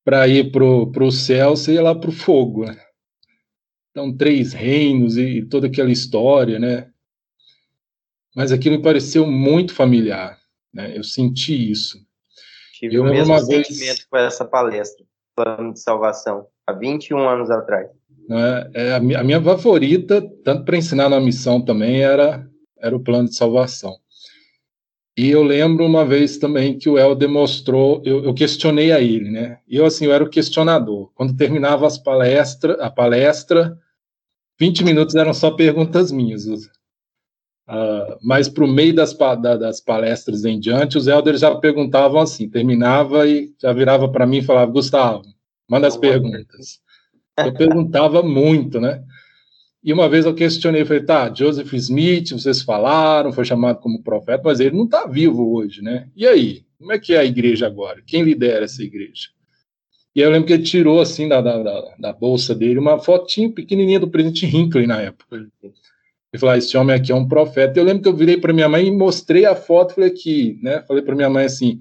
para 0.04 0.28
ir 0.28 0.52
para 0.52 0.64
o 0.64 1.12
céu, 1.12 1.56
você 1.56 1.74
ia 1.74 1.84
lá 1.84 1.96
para 1.96 2.10
o 2.10 2.14
fogo. 2.14 2.66
Né? 2.66 2.78
Então, 3.92 4.16
três 4.16 4.54
reinos 4.54 5.18
e 5.18 5.44
toda 5.44 5.68
aquela 5.68 5.92
história, 5.92 6.60
né? 6.60 6.90
Mas 8.36 8.52
aquilo 8.52 8.78
me 8.78 8.82
pareceu 8.82 9.28
muito 9.28 9.74
familiar, 9.74 10.40
né? 10.74 10.98
Eu 10.98 11.04
senti 11.04 11.70
isso. 11.70 12.00
Tive 12.74 12.96
eu 12.96 13.04
o 13.04 13.06
mesmo 13.06 13.38
sentimento 13.40 13.78
vez... 13.78 14.06
com 14.06 14.18
essa 14.18 14.46
palestra, 14.46 15.06
Plano 15.36 15.74
de 15.74 15.82
Salvação, 15.82 16.48
há 16.66 16.74
21 16.74 17.20
anos 17.28 17.52
atrás. 17.52 17.90
É, 18.30 18.88
é 18.88 18.94
a, 18.94 19.00
minha, 19.00 19.20
a 19.20 19.24
minha 19.24 19.42
favorita, 19.42 20.22
tanto 20.44 20.64
para 20.64 20.78
ensinar 20.78 21.10
na 21.10 21.20
missão 21.20 21.64
também, 21.64 22.02
era, 22.02 22.50
era 22.80 22.96
o 22.96 23.04
Plano 23.04 23.28
de 23.28 23.36
Salvação. 23.36 24.01
E 25.18 25.30
eu 25.30 25.44
lembro 25.44 25.86
uma 25.86 26.06
vez 26.06 26.38
também 26.38 26.78
que 26.78 26.90
o 26.90 26.98
El 26.98 27.16
demonstrou, 27.16 28.02
eu, 28.06 28.24
eu, 28.24 28.34
questionei 28.34 28.92
a 28.94 29.02
ele, 29.02 29.30
né? 29.30 29.60
Eu, 29.68 29.86
assim, 29.86 30.06
eu 30.06 30.14
era 30.14 30.24
o 30.24 30.30
questionador. 30.30 31.12
Quando 31.14 31.36
terminava 31.36 31.86
as 31.86 31.98
palestra, 31.98 32.74
a 32.76 32.90
palestra, 32.90 33.78
20 34.58 34.84
minutos 34.86 35.16
eram 35.16 35.34
só 35.34 35.52
perguntas 35.52 36.12
minhas. 36.12 36.46
Uh, 36.48 38.18
mas 38.22 38.48
para 38.48 38.64
o 38.64 38.68
meio 38.68 38.96
das, 38.96 39.14
da, 39.14 39.58
das 39.58 39.82
palestras 39.82 40.46
em 40.46 40.60
diante, 40.60 40.98
os 40.98 41.08
elders 41.08 41.42
já 41.42 41.54
perguntavam 41.56 42.22
assim, 42.22 42.50
terminava 42.50 43.28
e 43.28 43.54
já 43.62 43.74
virava 43.74 44.10
para 44.10 44.26
mim 44.26 44.38
e 44.38 44.44
falava, 44.44 44.72
Gustavo, 44.72 45.24
manda 45.70 45.88
as 45.88 45.98
perguntas. 45.98 46.80
Eu 47.38 47.54
perguntava 47.54 48.24
muito, 48.24 48.80
né? 48.80 49.04
E 49.84 49.92
uma 49.92 50.08
vez 50.08 50.26
eu 50.26 50.36
questionei, 50.36 50.86
falei, 50.86 51.04
tá, 51.04 51.34
Joseph 51.34 51.74
Smith, 51.74 52.32
vocês 52.32 52.62
falaram, 52.62 53.34
foi 53.34 53.44
chamado 53.44 53.80
como 53.80 54.04
profeta, 54.04 54.44
mas 54.46 54.60
ele 54.60 54.76
não 54.76 54.86
está 54.86 55.08
vivo 55.08 55.56
hoje, 55.56 55.82
né? 55.82 56.08
E 56.16 56.28
aí, 56.28 56.64
como 56.78 56.92
é 56.92 57.00
que 57.00 57.14
é 57.14 57.18
a 57.18 57.26
igreja 57.26 57.66
agora? 57.66 58.02
Quem 58.06 58.22
lidera 58.22 58.66
essa 58.66 58.84
igreja? 58.84 59.30
E 60.16 60.22
aí 60.22 60.28
eu 60.28 60.32
lembro 60.32 60.46
que 60.46 60.54
ele 60.54 60.64
tirou, 60.64 61.02
assim, 61.02 61.28
da, 61.28 61.42
da, 61.42 61.96
da 61.98 62.14
bolsa 62.14 62.54
dele, 62.54 62.78
uma 62.78 63.00
fotinho 63.00 63.54
pequenininha 63.54 64.00
do 64.00 64.10
presidente 64.10 64.46
Hinckley 64.46 64.86
na 64.86 65.02
época. 65.02 65.38
Ele 65.38 66.40
falou, 66.40 66.54
ah, 66.54 66.58
esse 66.58 66.78
homem 66.78 66.96
aqui 66.96 67.12
é 67.12 67.16
um 67.16 67.28
profeta. 67.28 67.80
Eu 67.80 67.84
lembro 67.84 68.04
que 68.04 68.10
eu 68.10 68.16
virei 68.16 68.38
para 68.38 68.54
minha 68.54 68.70
mãe 68.70 68.88
e 68.88 68.92
mostrei 68.92 69.46
a 69.46 69.56
foto, 69.56 69.96
falei 69.96 70.10
aqui, 70.10 70.60
né? 70.62 70.82
Falei 70.88 71.02
para 71.02 71.16
minha 71.16 71.30
mãe 71.30 71.46
assim, 71.46 71.80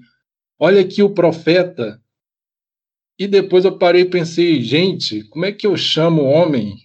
olha 0.57 0.81
aqui 0.81 1.03
o 1.03 1.09
profeta. 1.09 2.01
E 3.19 3.27
depois 3.27 3.63
eu 3.63 3.77
parei 3.77 4.01
e 4.01 4.09
pensei, 4.09 4.59
gente, 4.61 5.23
como 5.25 5.45
é 5.45 5.51
que 5.51 5.67
eu 5.67 5.77
chamo 5.77 6.23
homem 6.23 6.75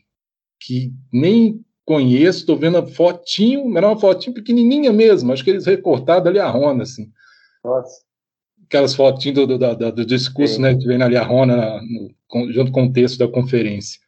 que 0.67 0.93
nem 1.13 1.65
conheço, 1.85 2.41
estou 2.41 2.57
vendo 2.57 2.79
a 2.79 2.85
fotinho, 2.85 3.79
era 3.79 3.87
uma 3.87 3.99
fotinho 3.99 4.35
pequenininha 4.35 4.93
mesmo, 4.93 5.33
acho 5.33 5.45
que 5.45 5.51
eles 5.51 5.65
recortaram 5.65 6.27
ali 6.27 6.41
a 6.41 6.51
Rona, 6.51 6.83
assim. 6.83 7.09
Nossa. 7.65 8.05
Aquelas 8.65 8.93
fotinhas 8.93 9.37
do, 9.37 9.47
do, 9.47 9.59
do, 9.77 9.93
do 9.93 10.05
discurso, 10.05 10.57
Sim. 10.57 10.63
né, 10.63 10.75
que 10.75 10.85
vem 10.85 11.01
ali 11.01 11.17
a 11.17 11.23
Rona, 11.23 11.81
junto 12.51 12.73
com 12.73 12.87
o 12.87 12.93
texto 12.93 13.17
da 13.17 13.29
conferência. 13.29 14.01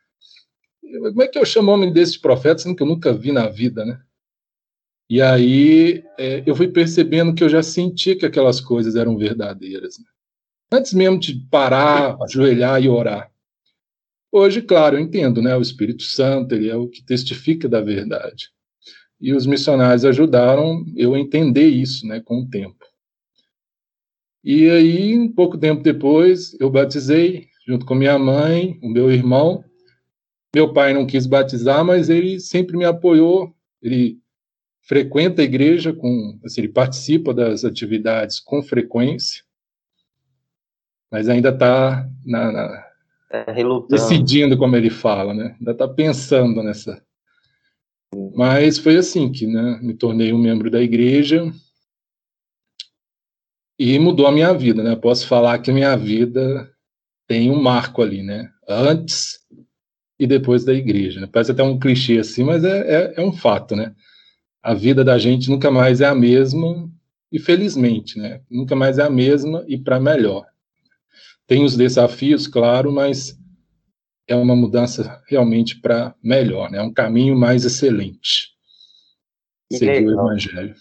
Como 0.82 1.22
é 1.22 1.28
que 1.28 1.38
eu 1.38 1.44
chamo 1.44 1.70
homem 1.70 1.92
desse 1.92 2.18
profeta, 2.20 2.58
sendo 2.58 2.74
que 2.74 2.82
eu 2.82 2.86
nunca 2.86 3.12
vi 3.12 3.30
na 3.30 3.48
vida, 3.48 3.84
né? 3.84 4.00
E 5.08 5.22
aí 5.22 6.02
é, 6.18 6.42
eu 6.44 6.56
fui 6.56 6.68
percebendo 6.68 7.34
que 7.34 7.44
eu 7.44 7.48
já 7.48 7.62
sentia 7.62 8.18
que 8.18 8.26
aquelas 8.26 8.60
coisas 8.60 8.96
eram 8.96 9.16
verdadeiras. 9.16 9.98
Né? 9.98 10.04
Antes 10.72 10.92
mesmo 10.92 11.18
de 11.18 11.34
parar, 11.50 12.16
ajoelhar 12.22 12.82
e 12.82 12.88
orar. 12.88 13.30
Hoje, 14.30 14.60
claro, 14.60 14.96
eu 14.96 15.00
entendo, 15.00 15.40
né? 15.40 15.56
O 15.56 15.62
Espírito 15.62 16.02
Santo, 16.02 16.54
ele 16.54 16.68
é 16.68 16.76
o 16.76 16.88
que 16.88 17.02
testifica 17.02 17.68
da 17.68 17.80
verdade. 17.80 18.50
E 19.20 19.32
os 19.32 19.46
missionários 19.46 20.04
ajudaram 20.04 20.84
eu 20.96 21.14
a 21.14 21.18
entender 21.18 21.66
isso, 21.66 22.06
né, 22.06 22.20
com 22.20 22.40
o 22.40 22.48
tempo. 22.48 22.84
E 24.44 24.68
aí, 24.70 25.18
um 25.18 25.32
pouco 25.32 25.58
tempo 25.58 25.82
depois, 25.82 26.58
eu 26.60 26.70
batizei 26.70 27.48
junto 27.66 27.84
com 27.84 27.94
minha 27.94 28.18
mãe, 28.18 28.78
o 28.82 28.88
meu 28.88 29.10
irmão. 29.10 29.64
Meu 30.54 30.72
pai 30.72 30.94
não 30.94 31.06
quis 31.06 31.26
batizar, 31.26 31.84
mas 31.84 32.08
ele 32.08 32.38
sempre 32.40 32.76
me 32.76 32.84
apoiou. 32.84 33.54
Ele 33.82 34.18
frequenta 34.82 35.42
a 35.42 35.44
igreja 35.44 35.92
com, 35.92 36.38
assim, 36.44 36.62
ele 36.62 36.72
participa 36.72 37.34
das 37.34 37.62
atividades 37.64 38.40
com 38.40 38.62
frequência, 38.62 39.44
mas 41.10 41.28
ainda 41.28 41.50
está 41.50 42.08
na, 42.24 42.50
na 42.50 42.88
É, 43.30 43.44
decidindo 43.88 44.56
como 44.56 44.74
ele 44.76 44.90
fala, 44.90 45.34
né? 45.34 45.54
Ainda 45.58 45.72
está 45.72 45.86
pensando 45.86 46.62
nessa. 46.62 47.02
Mas 48.34 48.78
foi 48.78 48.96
assim 48.96 49.30
que, 49.30 49.46
né? 49.46 49.78
Me 49.82 49.94
tornei 49.94 50.32
um 50.32 50.38
membro 50.38 50.70
da 50.70 50.80
igreja 50.80 51.52
e 53.78 53.98
mudou 53.98 54.26
a 54.26 54.32
minha 54.32 54.52
vida, 54.54 54.82
né? 54.82 54.96
Posso 54.96 55.26
falar 55.26 55.58
que 55.58 55.70
minha 55.70 55.94
vida 55.96 56.70
tem 57.26 57.50
um 57.50 57.62
marco 57.62 58.02
ali, 58.02 58.22
né? 58.22 58.50
Antes 58.66 59.38
e 60.18 60.26
depois 60.26 60.64
da 60.64 60.74
igreja. 60.74 61.20
Né? 61.20 61.28
Parece 61.30 61.52
até 61.52 61.62
um 61.62 61.78
clichê 61.78 62.18
assim, 62.18 62.42
mas 62.42 62.64
é, 62.64 62.78
é, 62.78 63.14
é 63.18 63.20
um 63.20 63.32
fato, 63.32 63.76
né? 63.76 63.94
A 64.62 64.74
vida 64.74 65.04
da 65.04 65.16
gente 65.18 65.48
nunca 65.48 65.70
mais 65.70 66.00
é 66.00 66.06
a 66.06 66.14
mesma 66.14 66.90
e 67.30 67.38
felizmente, 67.38 68.18
né? 68.18 68.40
Nunca 68.50 68.74
mais 68.74 68.98
é 68.98 69.02
a 69.02 69.10
mesma 69.10 69.64
e 69.68 69.78
para 69.78 70.00
melhor. 70.00 70.46
Tem 71.48 71.64
os 71.64 71.76
desafios, 71.76 72.46
claro, 72.46 72.92
mas 72.92 73.37
é 74.28 74.37
uma 74.37 74.54
mudança 74.54 75.20
realmente 75.26 75.80
para 75.80 76.14
melhor, 76.22 76.70
né? 76.70 76.78
É 76.78 76.82
um 76.82 76.92
caminho 76.92 77.34
mais 77.37 77.64
excelente. 77.64 78.50
Que 79.70 79.78
Seguir 79.78 80.06
o 80.06 80.12
evangelho. 80.12 80.74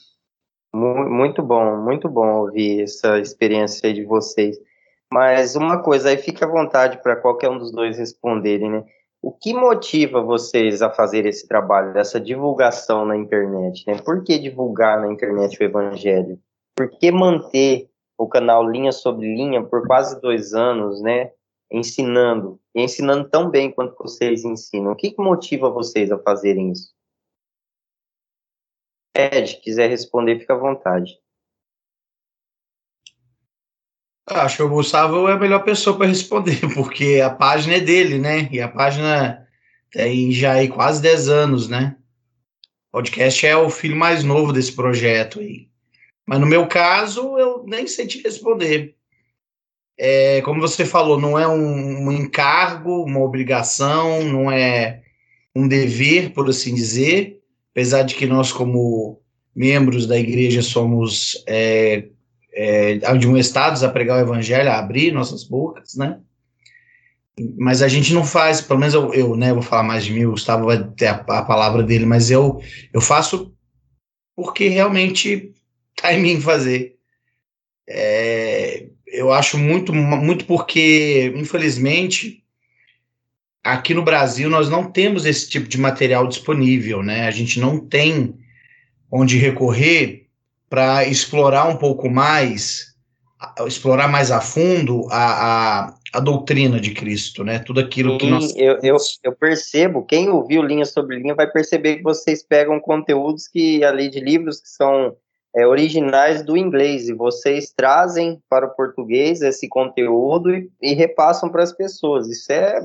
Mu- 0.76 1.10
Muito 1.10 1.42
bom, 1.42 1.82
muito 1.82 2.10
bom 2.10 2.42
ouvir 2.42 2.82
essa 2.84 3.18
experiência 3.20 3.88
aí 3.88 3.94
de 3.94 4.04
vocês. 4.04 4.58
Mas 5.12 5.56
uma 5.56 5.82
coisa, 5.82 6.10
aí 6.10 6.18
fique 6.18 6.44
à 6.44 6.48
vontade 6.48 7.02
para 7.02 7.16
qualquer 7.16 7.50
um 7.50 7.58
dos 7.58 7.72
dois 7.72 7.98
responderem, 7.98 8.70
né? 8.70 8.84
O 9.22 9.32
que 9.32 9.54
motiva 9.54 10.22
vocês 10.22 10.82
a 10.82 10.90
fazer 10.92 11.26
esse 11.26 11.48
trabalho, 11.48 11.98
essa 11.98 12.20
divulgação 12.20 13.06
na 13.06 13.16
internet, 13.16 13.84
né? 13.88 13.98
Por 14.04 14.22
que 14.24 14.38
divulgar 14.38 15.00
na 15.00 15.12
internet 15.12 15.58
o 15.58 15.64
evangelho? 15.64 16.38
Por 16.76 16.90
que 16.90 17.10
manter 17.12 17.90
o 18.18 18.28
canal 18.28 18.68
Linha 18.70 18.92
sobre 18.92 19.34
Linha 19.36 19.64
por 19.64 19.86
quase 19.86 20.20
dois 20.20 20.54
anos, 20.54 21.02
né? 21.02 21.32
Ensinando, 21.72 22.60
e 22.74 22.82
ensinando 22.82 23.30
tão 23.30 23.50
bem 23.50 23.72
quanto 23.72 23.96
vocês 23.98 24.44
ensinam. 24.44 24.94
O 24.94 24.96
que, 24.96 25.12
que 25.12 25.22
motiva 25.22 25.70
vocês 25.70 26.12
a 26.12 26.18
fazerem 26.18 26.72
isso? 26.72 26.94
Ed, 29.16 29.60
quiser 29.62 29.90
responder, 29.90 30.40
fica 30.40 30.54
à 30.54 30.58
vontade. 30.58 31.20
Acho 34.30 34.58
que 34.58 34.64
o 34.64 34.70
Gustavo 34.70 35.28
é 35.28 35.34
a 35.34 35.40
melhor 35.40 35.64
pessoa 35.64 35.98
para 35.98 36.08
responder, 36.08 36.60
porque 36.76 37.22
a 37.24 37.30
página 37.30 37.76
é 37.76 37.80
dele, 37.80 38.20
né? 38.20 38.50
E 38.52 38.60
a 38.60 38.68
página 38.68 39.48
tem 39.92 40.32
já 40.32 40.54
aí 40.54 40.68
quase 40.68 41.02
10 41.02 41.30
anos, 41.30 41.70
né? 41.70 41.98
O 42.90 42.98
podcast 42.98 43.46
é 43.46 43.56
o 43.56 43.70
filho 43.70 43.96
mais 43.96 44.24
novo 44.24 44.52
desse 44.52 44.76
projeto 44.76 45.40
aí. 45.40 45.67
Mas 46.28 46.40
no 46.42 46.46
meu 46.46 46.68
caso, 46.68 47.40
eu 47.40 47.64
nem 47.66 47.88
sei 47.88 48.06
te 48.06 48.22
responder. 48.22 48.96
É, 49.98 50.42
como 50.42 50.60
você 50.60 50.86
falou, 50.86 51.20
não 51.20 51.40
é 51.40 51.48
um, 51.48 52.08
um 52.08 52.12
encargo, 52.12 53.06
uma 53.06 53.22
obrigação, 53.22 54.22
não 54.24 54.52
é 54.52 55.02
um 55.56 55.68
dever, 55.68 56.34
por 56.34 56.48
assim 56.50 56.76
dizer, 56.76 57.40
apesar 57.72 58.04
de 58.04 58.14
que 58.14 58.28
nós, 58.28 58.52
como 58.52 59.22
membros 59.56 60.06
da 60.06 60.20
igreja, 60.20 60.62
somos 60.62 61.44
é, 61.48 62.10
é, 62.54 63.00
admoestados 63.06 63.82
a 63.82 63.90
pregar 63.90 64.18
o 64.18 64.22
evangelho, 64.22 64.70
a 64.70 64.78
abrir 64.78 65.12
nossas 65.12 65.46
bocas, 65.46 65.96
né? 65.96 66.20
Mas 67.58 67.82
a 67.82 67.88
gente 67.88 68.14
não 68.14 68.26
faz, 68.26 68.62
pelo 68.62 68.80
menos 68.80 68.94
eu, 68.94 69.14
eu 69.14 69.36
né, 69.36 69.54
vou 69.54 69.62
falar 69.62 69.84
mais 69.84 70.04
de 70.04 70.12
mim, 70.12 70.26
o 70.26 70.32
Gustavo 70.32 70.66
vai 70.66 70.84
ter 70.92 71.08
a, 71.08 71.14
a 71.14 71.44
palavra 71.44 71.84
dele, 71.84 72.06
mas 72.06 72.30
eu, 72.30 72.60
eu 72.92 73.00
faço 73.00 73.54
porque 74.36 74.68
realmente 74.68 75.54
em 76.06 76.22
mim 76.22 76.42
fazer. 76.42 76.96
É, 77.90 78.88
eu 79.08 79.32
acho 79.32 79.58
muito, 79.58 79.94
muito 79.94 80.46
porque, 80.46 81.34
infelizmente, 81.36 82.44
aqui 83.64 83.94
no 83.94 84.04
Brasil 84.04 84.50
nós 84.50 84.70
não 84.70 84.92
temos 84.92 85.26
esse 85.26 85.50
tipo 85.50 85.68
de 85.68 85.78
material 85.78 86.28
disponível, 86.28 87.02
né? 87.02 87.28
A 87.28 87.32
gente 87.32 87.60
não 87.60 87.80
tem 87.80 88.38
onde 89.12 89.38
recorrer 89.38 90.28
para 90.70 91.06
explorar 91.06 91.68
um 91.68 91.78
pouco 91.78 92.10
mais, 92.10 92.94
explorar 93.66 94.10
mais 94.10 94.32
a 94.32 94.42
fundo 94.42 95.08
a, 95.10 95.86
a, 95.86 95.94
a 96.14 96.20
doutrina 96.20 96.80
de 96.80 96.94
Cristo, 96.94 97.44
né? 97.44 97.60
Tudo 97.60 97.80
aquilo 97.80 98.18
que 98.18 98.26
Sim, 98.26 98.32
nós. 98.32 98.54
eu, 98.58 98.80
eu, 98.84 98.98
eu 99.24 99.32
percebo, 99.34 100.06
quem 100.06 100.30
ouviu 100.30 100.62
Linha 100.62 100.86
sobre 100.86 101.18
Linha 101.18 101.36
vai 101.36 101.50
perceber 101.50 101.98
que 101.98 102.04
vocês 102.04 102.44
pegam 102.44 102.80
conteúdos 102.82 103.48
que 103.48 103.84
ali 103.84 104.10
de 104.10 104.20
livros 104.20 104.60
que 104.60 104.70
são 104.70 105.16
é, 105.58 105.66
originais 105.66 106.44
do 106.44 106.56
inglês 106.56 107.10
e 107.10 107.14
vocês 107.14 107.74
trazem 107.76 108.40
para 108.48 108.68
o 108.68 108.76
português 108.76 109.42
esse 109.42 109.68
conteúdo 109.68 110.54
e, 110.54 110.70
e 110.80 110.94
repassam 110.94 111.50
para 111.50 111.64
as 111.64 111.74
pessoas. 111.74 112.28
Isso 112.28 112.52
é, 112.52 112.78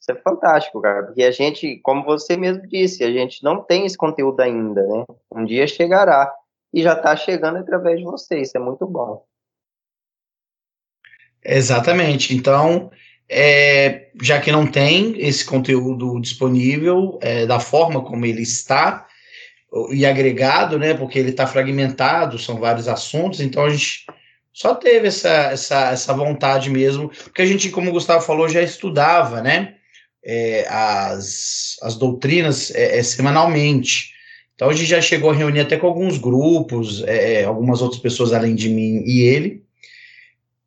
isso 0.00 0.10
é 0.10 0.14
fantástico, 0.14 0.80
cara, 0.80 1.02
porque 1.02 1.22
a 1.22 1.30
gente, 1.30 1.78
como 1.82 2.02
você 2.02 2.34
mesmo 2.34 2.66
disse, 2.66 3.04
a 3.04 3.12
gente 3.12 3.44
não 3.44 3.62
tem 3.62 3.84
esse 3.84 3.98
conteúdo 3.98 4.40
ainda, 4.40 4.82
né? 4.86 5.04
Um 5.30 5.44
dia 5.44 5.66
chegará 5.66 6.32
e 6.72 6.82
já 6.82 6.94
está 6.94 7.14
chegando 7.14 7.58
através 7.58 7.98
de 7.98 8.04
vocês, 8.04 8.48
isso 8.48 8.56
é 8.56 8.60
muito 8.60 8.86
bom. 8.86 9.22
Exatamente. 11.44 12.34
Então, 12.34 12.90
é, 13.28 14.08
já 14.22 14.40
que 14.40 14.50
não 14.50 14.66
tem 14.66 15.20
esse 15.20 15.44
conteúdo 15.44 16.18
disponível 16.22 17.18
é, 17.20 17.44
da 17.44 17.60
forma 17.60 18.02
como 18.02 18.24
ele 18.24 18.40
está 18.40 19.06
e 19.90 20.06
agregado, 20.06 20.78
né? 20.78 20.94
Porque 20.94 21.18
ele 21.18 21.30
está 21.30 21.46
fragmentado, 21.46 22.38
são 22.38 22.58
vários 22.58 22.88
assuntos. 22.88 23.40
Então 23.40 23.64
a 23.64 23.70
gente 23.70 24.06
só 24.52 24.74
teve 24.74 25.08
essa, 25.08 25.50
essa, 25.52 25.90
essa 25.90 26.12
vontade 26.12 26.70
mesmo, 26.70 27.08
porque 27.08 27.42
a 27.42 27.46
gente, 27.46 27.70
como 27.70 27.90
o 27.90 27.92
Gustavo 27.92 28.24
falou, 28.24 28.48
já 28.48 28.62
estudava, 28.62 29.42
né? 29.42 29.74
é, 30.24 30.66
as, 30.68 31.76
as 31.82 31.96
doutrinas 31.96 32.70
é, 32.74 32.98
é, 32.98 33.02
semanalmente. 33.02 34.14
Então 34.54 34.70
a 34.70 34.72
gente 34.72 34.88
já 34.88 35.00
chegou 35.00 35.30
a 35.30 35.34
reunir 35.34 35.60
até 35.60 35.76
com 35.76 35.86
alguns 35.86 36.16
grupos, 36.16 37.02
é, 37.04 37.42
é, 37.42 37.44
algumas 37.44 37.82
outras 37.82 38.00
pessoas 38.00 38.32
além 38.32 38.54
de 38.54 38.68
mim 38.68 39.02
e 39.04 39.20
ele, 39.20 39.62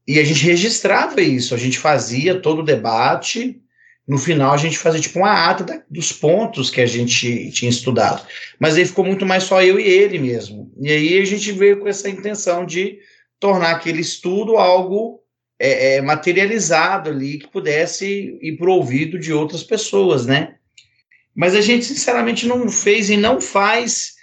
e 0.07 0.19
a 0.19 0.23
gente 0.23 0.43
registrava 0.45 1.21
isso, 1.21 1.53
a 1.53 1.57
gente 1.57 1.79
fazia 1.79 2.39
todo 2.39 2.59
o 2.59 2.65
debate, 2.65 3.59
no 4.07 4.17
final 4.17 4.53
a 4.53 4.57
gente 4.57 4.77
fazia 4.77 5.01
tipo 5.01 5.19
uma 5.19 5.49
ata 5.49 5.63
da, 5.63 5.83
dos 5.89 6.13
pontos 6.13 6.69
que 6.69 6.79
a 6.79 6.85
gente 6.85 7.51
tinha 7.51 7.69
estudado. 7.69 8.25
Mas 8.57 8.77
aí 8.77 8.85
ficou 8.85 9.03
muito 9.03 9.25
mais 9.25 9.43
só 9.43 9.61
eu 9.61 9.79
e 9.79 9.83
ele 9.83 10.17
mesmo. 10.17 10.71
E 10.79 10.89
aí 10.89 11.19
a 11.19 11.25
gente 11.25 11.51
veio 11.51 11.79
com 11.79 11.87
essa 11.87 12.09
intenção 12.09 12.65
de 12.65 12.99
tornar 13.39 13.71
aquele 13.71 13.99
estudo 13.99 14.55
algo 14.55 15.21
é, 15.59 15.95
é, 15.95 16.01
materializado 16.01 17.09
ali 17.09 17.39
que 17.39 17.47
pudesse 17.47 18.37
ir 18.41 18.57
para 18.57 18.69
o 18.69 18.73
ouvido 18.73 19.19
de 19.19 19.33
outras 19.33 19.63
pessoas, 19.63 20.25
né? 20.25 20.55
Mas 21.35 21.53
a 21.53 21.61
gente, 21.61 21.85
sinceramente, 21.85 22.47
não 22.47 22.69
fez 22.69 23.09
e 23.09 23.17
não 23.17 23.41
faz 23.41 24.15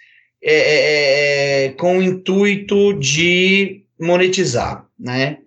é, 0.43 1.67
é, 1.67 1.69
com 1.73 1.99
o 1.99 2.03
intuito 2.03 2.95
de 2.95 3.85
monetizar, 4.01 4.87
né? 4.99 5.39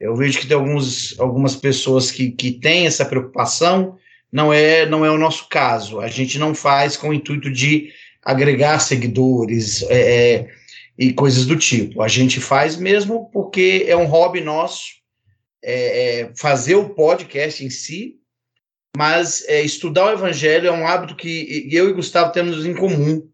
Eu 0.00 0.16
vejo 0.16 0.40
que 0.40 0.46
tem 0.46 0.56
alguns, 0.56 1.18
algumas 1.18 1.54
pessoas 1.56 2.10
que, 2.10 2.30
que 2.30 2.52
têm 2.52 2.86
essa 2.86 3.04
preocupação, 3.04 3.96
não 4.30 4.52
é, 4.52 4.84
não 4.86 5.04
é 5.04 5.10
o 5.10 5.18
nosso 5.18 5.48
caso. 5.48 6.00
A 6.00 6.08
gente 6.08 6.38
não 6.38 6.54
faz 6.54 6.96
com 6.96 7.08
o 7.08 7.14
intuito 7.14 7.50
de 7.50 7.92
agregar 8.22 8.78
seguidores 8.80 9.82
é, 9.88 10.48
e 10.98 11.12
coisas 11.12 11.46
do 11.46 11.56
tipo. 11.56 12.02
A 12.02 12.08
gente 12.08 12.40
faz 12.40 12.76
mesmo 12.76 13.30
porque 13.32 13.84
é 13.86 13.96
um 13.96 14.06
hobby 14.06 14.40
nosso, 14.40 14.86
é, 15.62 16.30
fazer 16.36 16.74
o 16.74 16.90
podcast 16.90 17.64
em 17.64 17.70
si, 17.70 18.16
mas 18.96 19.44
é, 19.48 19.62
estudar 19.62 20.06
o 20.06 20.12
evangelho 20.12 20.68
é 20.68 20.72
um 20.72 20.86
hábito 20.86 21.16
que 21.16 21.68
eu 21.70 21.88
e 21.88 21.92
Gustavo 21.92 22.32
temos 22.32 22.64
em 22.66 22.74
comum. 22.74 23.28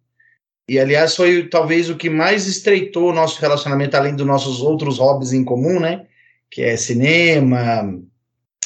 E, 0.68 0.79
aliás, 0.79 1.16
foi 1.16 1.49
talvez 1.49 1.90
o 1.90 1.96
que 1.96 2.09
mais 2.09 2.46
estreitou 2.46 3.09
o 3.09 3.12
nosso 3.12 3.40
relacionamento, 3.40 3.96
além 3.96 4.14
dos 4.14 4.27
nossos 4.27 4.61
outros 4.61 4.99
hobbies 4.99 5.33
em 5.33 5.44
comum, 5.44 5.81
né? 5.81 6.07
Que 6.51 6.63
é 6.63 6.77
cinema, 6.77 8.01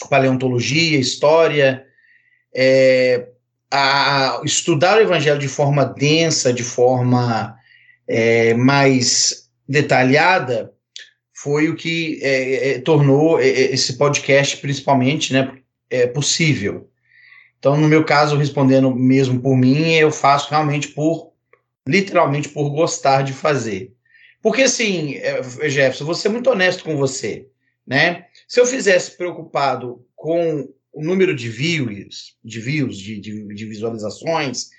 paleontologia, 0.09 0.99
história. 0.99 1.85
É, 2.55 3.29
a, 3.71 4.41
estudar 4.45 4.99
o 4.99 5.03
evangelho 5.03 5.39
de 5.39 5.49
forma 5.49 5.85
densa, 5.85 6.53
de 6.53 6.63
forma 6.63 7.57
é, 8.07 8.55
mais 8.55 9.51
detalhada, 9.69 10.73
foi 11.33 11.69
o 11.69 11.75
que 11.75 12.21
é, 12.23 12.71
é, 12.71 12.79
tornou 12.79 13.41
esse 13.41 13.99
podcast, 13.99 14.57
principalmente, 14.59 15.33
né, 15.33 15.59
é, 15.91 16.07
possível. 16.07 16.89
Então, 17.59 17.77
no 17.77 17.89
meu 17.89 18.05
caso, 18.05 18.37
respondendo 18.37 18.95
mesmo 18.95 19.41
por 19.41 19.57
mim, 19.57 19.95
eu 19.95 20.11
faço 20.11 20.51
realmente 20.51 20.89
por, 20.89 21.33
literalmente 21.89 22.49
por 22.49 22.71
gostar 22.71 23.23
de 23.23 23.33
fazer. 23.33 23.93
Porque 24.43 24.63
assim, 24.63 25.15
é, 25.17 25.43
Jefferson, 25.69 26.05
vou 26.05 26.15
ser 26.15 26.29
muito 26.29 26.51
honesto 26.51 26.85
com 26.85 26.97
você, 26.97 27.47
né? 27.87 28.27
Se 28.49 28.61
eu 28.61 28.67
fizesse 28.67 29.17
preocupado 29.17 30.05
com 30.15 30.69
o 30.93 31.03
número 31.03 31.35
de 31.35 31.49
views, 31.49 32.37
de 32.43 32.61
views, 32.61 32.97
de, 32.97 33.19
de, 33.21 33.55
de 33.55 33.67
visualizações 33.67 34.71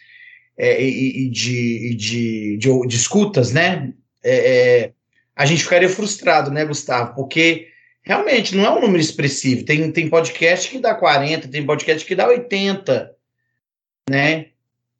é, 0.58 0.82
e, 0.82 1.26
e, 1.26 1.30
de, 1.30 1.92
e 1.92 1.96
de, 1.96 2.58
de, 2.58 2.88
de, 2.88 2.96
escutas, 2.96 3.52
né? 3.52 3.94
É, 4.24 4.36
é, 4.36 4.92
a 5.36 5.46
gente 5.46 5.64
ficaria 5.64 5.90
frustrado, 5.90 6.50
né, 6.50 6.64
Gustavo? 6.66 7.14
Porque 7.14 7.68
realmente 8.02 8.56
não 8.56 8.66
é 8.66 8.70
um 8.72 8.82
número 8.82 9.02
expressivo. 9.02 9.66
Tem, 9.66 9.92
tem 9.92 10.10
podcast 10.10 10.70
que 10.70 10.80
dá 10.80 10.96
40, 10.96 11.50
tem 11.50 11.66
podcast 11.66 12.06
que 12.06 12.16
dá 12.16 12.28
80, 12.28 13.12
né? 14.10 14.48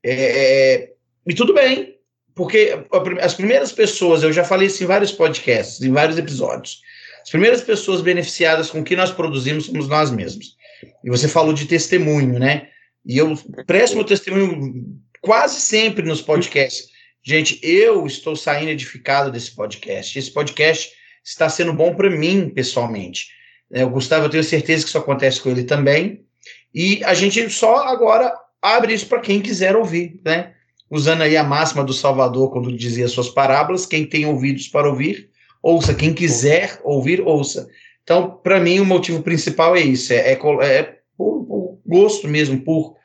É, 0.04 0.14
é, 0.14 0.94
e 1.26 1.34
tudo 1.34 1.54
bem, 1.54 1.98
porque 2.36 2.78
as 3.22 3.34
primeiras 3.34 3.72
pessoas, 3.72 4.22
eu 4.22 4.34
já 4.34 4.44
falei 4.44 4.68
isso 4.68 4.84
em 4.84 4.88
vários 4.88 5.12
podcasts, 5.12 5.82
em 5.82 5.92
vários 5.92 6.18
episódios, 6.18 6.82
as 7.26 7.32
primeiras 7.32 7.62
pessoas 7.62 8.02
beneficiadas 8.02 8.70
com 8.70 8.82
o 8.82 8.84
que 8.84 8.96
nós 8.96 9.10
produzimos 9.10 9.66
somos 9.66 9.88
nós 9.88 10.12
mesmos. 10.12 10.56
E 11.04 11.10
você 11.10 11.28
falou 11.28 11.54
de 11.54 11.66
testemunho, 11.66 12.38
né? 12.38 12.70
E 13.04 13.18
eu 13.18 13.36
presto 13.66 13.96
meu 13.96 14.06
testemunho 14.06 15.02
quase 15.22 15.60
sempre 15.60 16.06
nos 16.06 16.22
podcasts. 16.22 16.90
Gente, 17.24 17.60
eu 17.64 18.06
estou 18.06 18.36
saindo 18.36 18.70
edificado 18.70 19.32
desse 19.32 19.56
podcast. 19.56 20.20
Esse 20.20 20.30
podcast 20.30 20.92
está 21.24 21.50
sendo 21.50 21.74
bom 21.74 21.96
para 21.96 22.12
mim, 22.12 22.48
pessoalmente. 22.50 23.30
É, 23.74 23.84
o 23.84 23.90
Gustavo, 23.90 24.26
eu 24.26 24.30
tenho 24.30 24.44
certeza 24.44 24.84
que 24.84 24.90
isso 24.90 24.98
acontece 25.00 25.42
com 25.42 25.50
ele 25.50 25.64
também. 25.64 26.24
E 26.72 27.04
a 27.04 27.16
gente 27.16 27.50
só 27.50 27.88
agora 27.88 28.32
abre 28.62 28.94
isso 28.94 29.08
para 29.08 29.22
quem 29.22 29.42
quiser 29.42 29.76
ouvir, 29.76 30.22
né? 30.24 30.54
usando 30.92 31.24
aí 31.24 31.36
a 31.36 31.44
máxima 31.44 31.84
do 31.84 31.94
Salvador 31.94 32.52
quando 32.52 32.72
dizia 32.72 33.08
suas 33.08 33.30
parábolas, 33.30 33.86
quem 33.86 34.06
tem 34.06 34.26
ouvidos 34.26 34.68
para 34.68 34.88
ouvir, 34.88 35.30
ouça, 35.66 35.96
quem 35.96 36.14
quiser 36.14 36.80
ouvir, 36.84 37.22
ouça. 37.22 37.68
Então, 38.04 38.38
para 38.38 38.60
mim, 38.60 38.80
o 38.80 38.86
motivo 38.86 39.24
principal 39.24 39.76
é 39.76 39.82
isso, 39.82 40.14
é, 40.14 40.18
é, 40.18 40.34
é 40.34 41.00
por, 41.18 41.44
por, 41.46 41.82
gosto 41.84 42.28
mesmo, 42.28 42.62
por, 42.62 42.96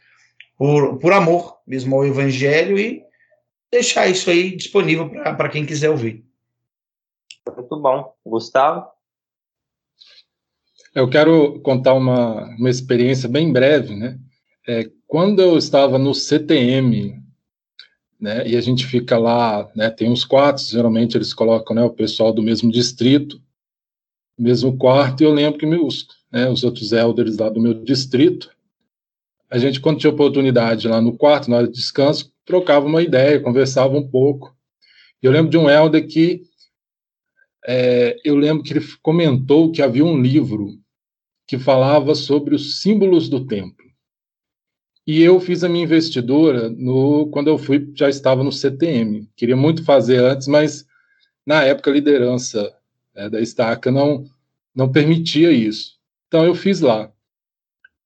por, 0.58 0.98
por 0.98 1.12
amor 1.14 1.56
mesmo 1.66 1.96
ao 1.96 2.06
evangelho 2.06 2.78
e 2.78 3.02
deixar 3.72 4.08
isso 4.08 4.28
aí 4.28 4.54
disponível 4.54 5.08
para 5.08 5.48
quem 5.48 5.64
quiser 5.64 5.88
ouvir. 5.88 6.22
Muito 7.56 7.80
bom. 7.80 8.12
Gustavo? 8.26 8.86
Eu 10.94 11.08
quero 11.08 11.60
contar 11.60 11.94
uma, 11.94 12.44
uma 12.58 12.68
experiência 12.68 13.28
bem 13.28 13.50
breve, 13.50 13.94
né? 13.96 14.18
É, 14.68 14.90
quando 15.06 15.40
eu 15.40 15.56
estava 15.56 15.98
no 15.98 16.12
CTM, 16.12 17.22
né? 18.20 18.46
E 18.46 18.56
a 18.56 18.60
gente 18.60 18.86
fica 18.86 19.16
lá, 19.18 19.70
né? 19.74 19.90
Tem 19.90 20.10
uns 20.10 20.24
quartos, 20.24 20.68
geralmente 20.68 21.16
eles 21.16 21.32
colocam, 21.32 21.74
né? 21.74 21.82
O 21.82 21.90
pessoal 21.90 22.32
do 22.32 22.42
mesmo 22.42 22.70
distrito, 22.70 23.40
mesmo 24.38 24.76
quarto. 24.76 25.22
E 25.22 25.24
eu 25.24 25.32
lembro 25.32 25.58
que 25.58 25.66
meus, 25.66 26.06
né? 26.30 26.48
Os 26.48 26.62
outros 26.62 26.92
elders 26.92 27.38
lá 27.38 27.48
do 27.48 27.60
meu 27.60 27.74
distrito, 27.74 28.50
a 29.50 29.58
gente 29.58 29.80
quando 29.80 29.98
tinha 29.98 30.12
oportunidade 30.12 30.86
lá 30.86 31.00
no 31.00 31.16
quarto, 31.16 31.50
na 31.50 31.56
hora 31.56 31.66
de 31.66 31.74
descanso, 31.74 32.32
trocava 32.44 32.86
uma 32.86 33.02
ideia, 33.02 33.40
conversava 33.40 33.96
um 33.96 34.06
pouco. 34.06 34.54
Eu 35.22 35.32
lembro 35.32 35.50
de 35.50 35.58
um 35.58 35.68
elder 35.68 36.06
que 36.06 36.42
é, 37.66 38.16
eu 38.24 38.36
lembro 38.36 38.62
que 38.62 38.72
ele 38.72 38.84
comentou 39.02 39.70
que 39.72 39.82
havia 39.82 40.04
um 40.04 40.20
livro 40.20 40.78
que 41.46 41.58
falava 41.58 42.14
sobre 42.14 42.54
os 42.54 42.80
símbolos 42.80 43.28
do 43.28 43.44
templo. 43.46 43.89
E 45.10 45.22
eu 45.22 45.40
fiz 45.40 45.64
a 45.64 45.68
minha 45.68 45.82
investidura 45.82 46.68
no, 46.70 47.26
quando 47.32 47.48
eu 47.48 47.58
fui, 47.58 47.90
já 47.96 48.08
estava 48.08 48.44
no 48.44 48.52
CTM. 48.52 49.28
Queria 49.34 49.56
muito 49.56 49.82
fazer 49.82 50.18
antes, 50.18 50.46
mas 50.46 50.86
na 51.44 51.64
época 51.64 51.90
a 51.90 51.94
liderança 51.94 52.72
né, 53.12 53.28
da 53.28 53.40
estaca 53.40 53.90
não, 53.90 54.24
não 54.72 54.92
permitia 54.92 55.50
isso. 55.50 55.98
Então 56.28 56.44
eu 56.44 56.54
fiz 56.54 56.80
lá. 56.80 57.12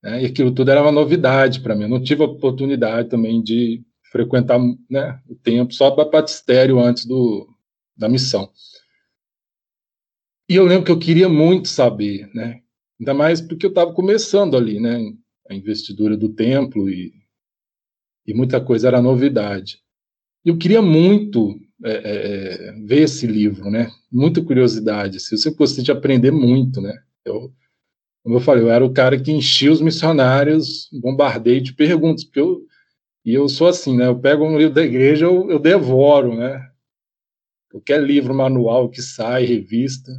Né, 0.03 0.23
e 0.23 0.25
aquilo 0.25 0.51
tudo 0.51 0.71
era 0.71 0.81
uma 0.81 0.91
novidade 0.91 1.61
para 1.61 1.75
mim. 1.75 1.83
Eu 1.83 1.91
não 1.91 2.03
tive 2.03 2.23
a 2.23 2.27
oportunidade 2.27 3.11
também 3.11 3.43
de 3.43 3.85
frequentar 4.11 4.59
né, 4.89 5.21
o 5.29 5.35
tempo 5.35 5.75
só 5.75 5.91
para 5.91 6.09
batistério 6.09 6.81
antes 6.81 7.05
do, 7.05 7.47
da 7.95 8.09
missão. 8.09 8.51
E 10.49 10.57
eu 10.57 10.65
lembro 10.65 10.87
que 10.87 10.93
eu 10.93 10.99
queria 10.99 11.29
muito 11.29 11.69
saber, 11.69 12.31
né? 12.35 12.63
Ainda 12.99 13.13
mais 13.13 13.43
porque 13.43 13.67
eu 13.67 13.71
estava 13.71 13.93
começando 13.93 14.57
ali, 14.57 14.81
né? 14.81 15.13
A 15.49 15.55
investidura 15.55 16.17
do 16.17 16.29
templo 16.29 16.89
e, 16.89 17.13
e 18.27 18.35
muita 18.35 18.61
coisa 18.61 18.89
era 18.89 19.03
novidade. 19.03 19.79
Eu 20.45 20.59
queria 20.59 20.83
muito 20.83 21.59
é, 21.85 21.93
é, 21.93 22.69
é, 22.69 22.73
ver 22.85 23.03
esse 23.03 23.27
livro, 23.27 23.71
né? 23.71 23.91
Muita 24.11 24.43
curiosidade. 24.43 25.17
Assim, 25.17 25.35
eu 25.35 25.39
sempre 25.39 25.59
gostei 25.59 25.83
de 25.83 25.93
aprender 25.93 26.31
muito, 26.31 26.81
né? 26.81 26.97
Eu, 27.25 27.53
como 28.23 28.37
eu 28.37 28.41
falei, 28.41 28.63
eu 28.63 28.71
era 28.71 28.85
o 28.85 28.93
cara 28.93 29.21
que 29.21 29.33
enchia 29.33 29.73
os 29.73 29.81
missionários, 29.81 30.89
bombardeio 30.93 31.61
de 31.61 31.75
perguntas, 31.75 32.25
porque 32.25 32.41
eu 32.41 32.65
e 33.25 33.33
eu 33.33 33.49
sou 33.49 33.67
assim, 33.67 33.97
né? 33.97 34.07
Eu 34.07 34.19
pego 34.21 34.45
um 34.45 34.59
livro 34.59 34.75
da 34.75 34.85
igreja, 34.85 35.25
eu, 35.25 35.51
eu 35.51 35.59
devoro, 35.59 36.37
né? 36.37 36.71
Qualquer 37.71 38.03
livro, 38.03 38.35
manual 38.35 38.91
que 38.91 39.01
sai, 39.01 39.45
revista, 39.45 40.13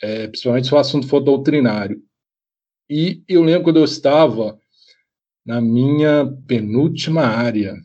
é, 0.00 0.28
principalmente 0.28 0.68
se 0.68 0.74
o 0.74 0.78
assunto 0.78 1.08
for 1.08 1.20
doutrinário. 1.20 2.00
E 2.90 3.22
eu 3.28 3.42
lembro 3.42 3.64
quando 3.64 3.78
eu 3.78 3.84
estava 3.84 4.58
na 5.44 5.60
minha 5.60 6.26
penúltima 6.46 7.22
área, 7.22 7.76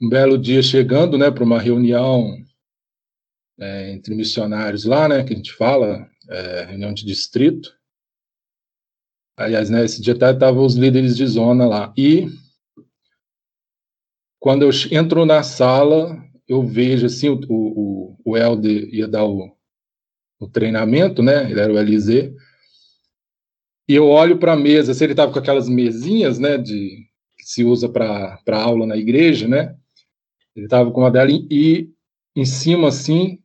um 0.00 0.08
belo 0.08 0.38
dia 0.38 0.62
chegando, 0.62 1.18
né, 1.18 1.30
para 1.30 1.44
uma 1.44 1.60
reunião 1.60 2.34
é, 3.58 3.92
entre 3.92 4.14
missionários 4.14 4.84
lá, 4.84 5.08
né, 5.08 5.24
que 5.24 5.32
a 5.32 5.36
gente 5.36 5.52
fala, 5.52 6.08
é, 6.30 6.64
reunião 6.64 6.94
de 6.94 7.04
distrito. 7.04 7.76
Aliás, 9.36 9.68
né, 9.68 9.84
esse 9.84 10.00
dia 10.00 10.14
estavam 10.14 10.64
os 10.64 10.74
líderes 10.74 11.16
de 11.16 11.26
zona 11.26 11.66
lá. 11.66 11.92
E 11.96 12.28
quando 14.38 14.62
eu 14.62 14.70
entro 14.90 15.26
na 15.26 15.42
sala, 15.42 16.16
eu 16.46 16.62
vejo 16.62 17.06
assim, 17.06 17.28
o, 17.28 17.40
o, 17.48 18.16
o 18.24 18.36
Helder 18.36 18.88
ia 18.94 19.06
dar 19.06 19.24
o, 19.24 19.54
o 20.40 20.48
treinamento, 20.48 21.22
né, 21.22 21.50
ele 21.50 21.60
era 21.60 21.72
o 21.72 21.78
Eliseu, 21.78 22.34
e 23.88 23.94
eu 23.94 24.06
olho 24.06 24.38
para 24.38 24.52
a 24.52 24.56
mesa, 24.56 24.92
se 24.92 25.02
ele 25.02 25.14
estava 25.14 25.32
com 25.32 25.38
aquelas 25.38 25.66
mesinhas, 25.66 26.38
né, 26.38 26.58
de 26.58 27.06
que 27.38 27.44
se 27.44 27.64
usa 27.64 27.88
para 27.88 28.38
aula 28.50 28.86
na 28.86 28.96
igreja, 28.96 29.48
né? 29.48 29.74
Ele 30.54 30.66
estava 30.66 30.90
com 30.90 31.00
uma 31.00 31.10
dela 31.10 31.30
e 31.30 31.88
em 32.36 32.44
cima 32.44 32.88
assim 32.88 33.38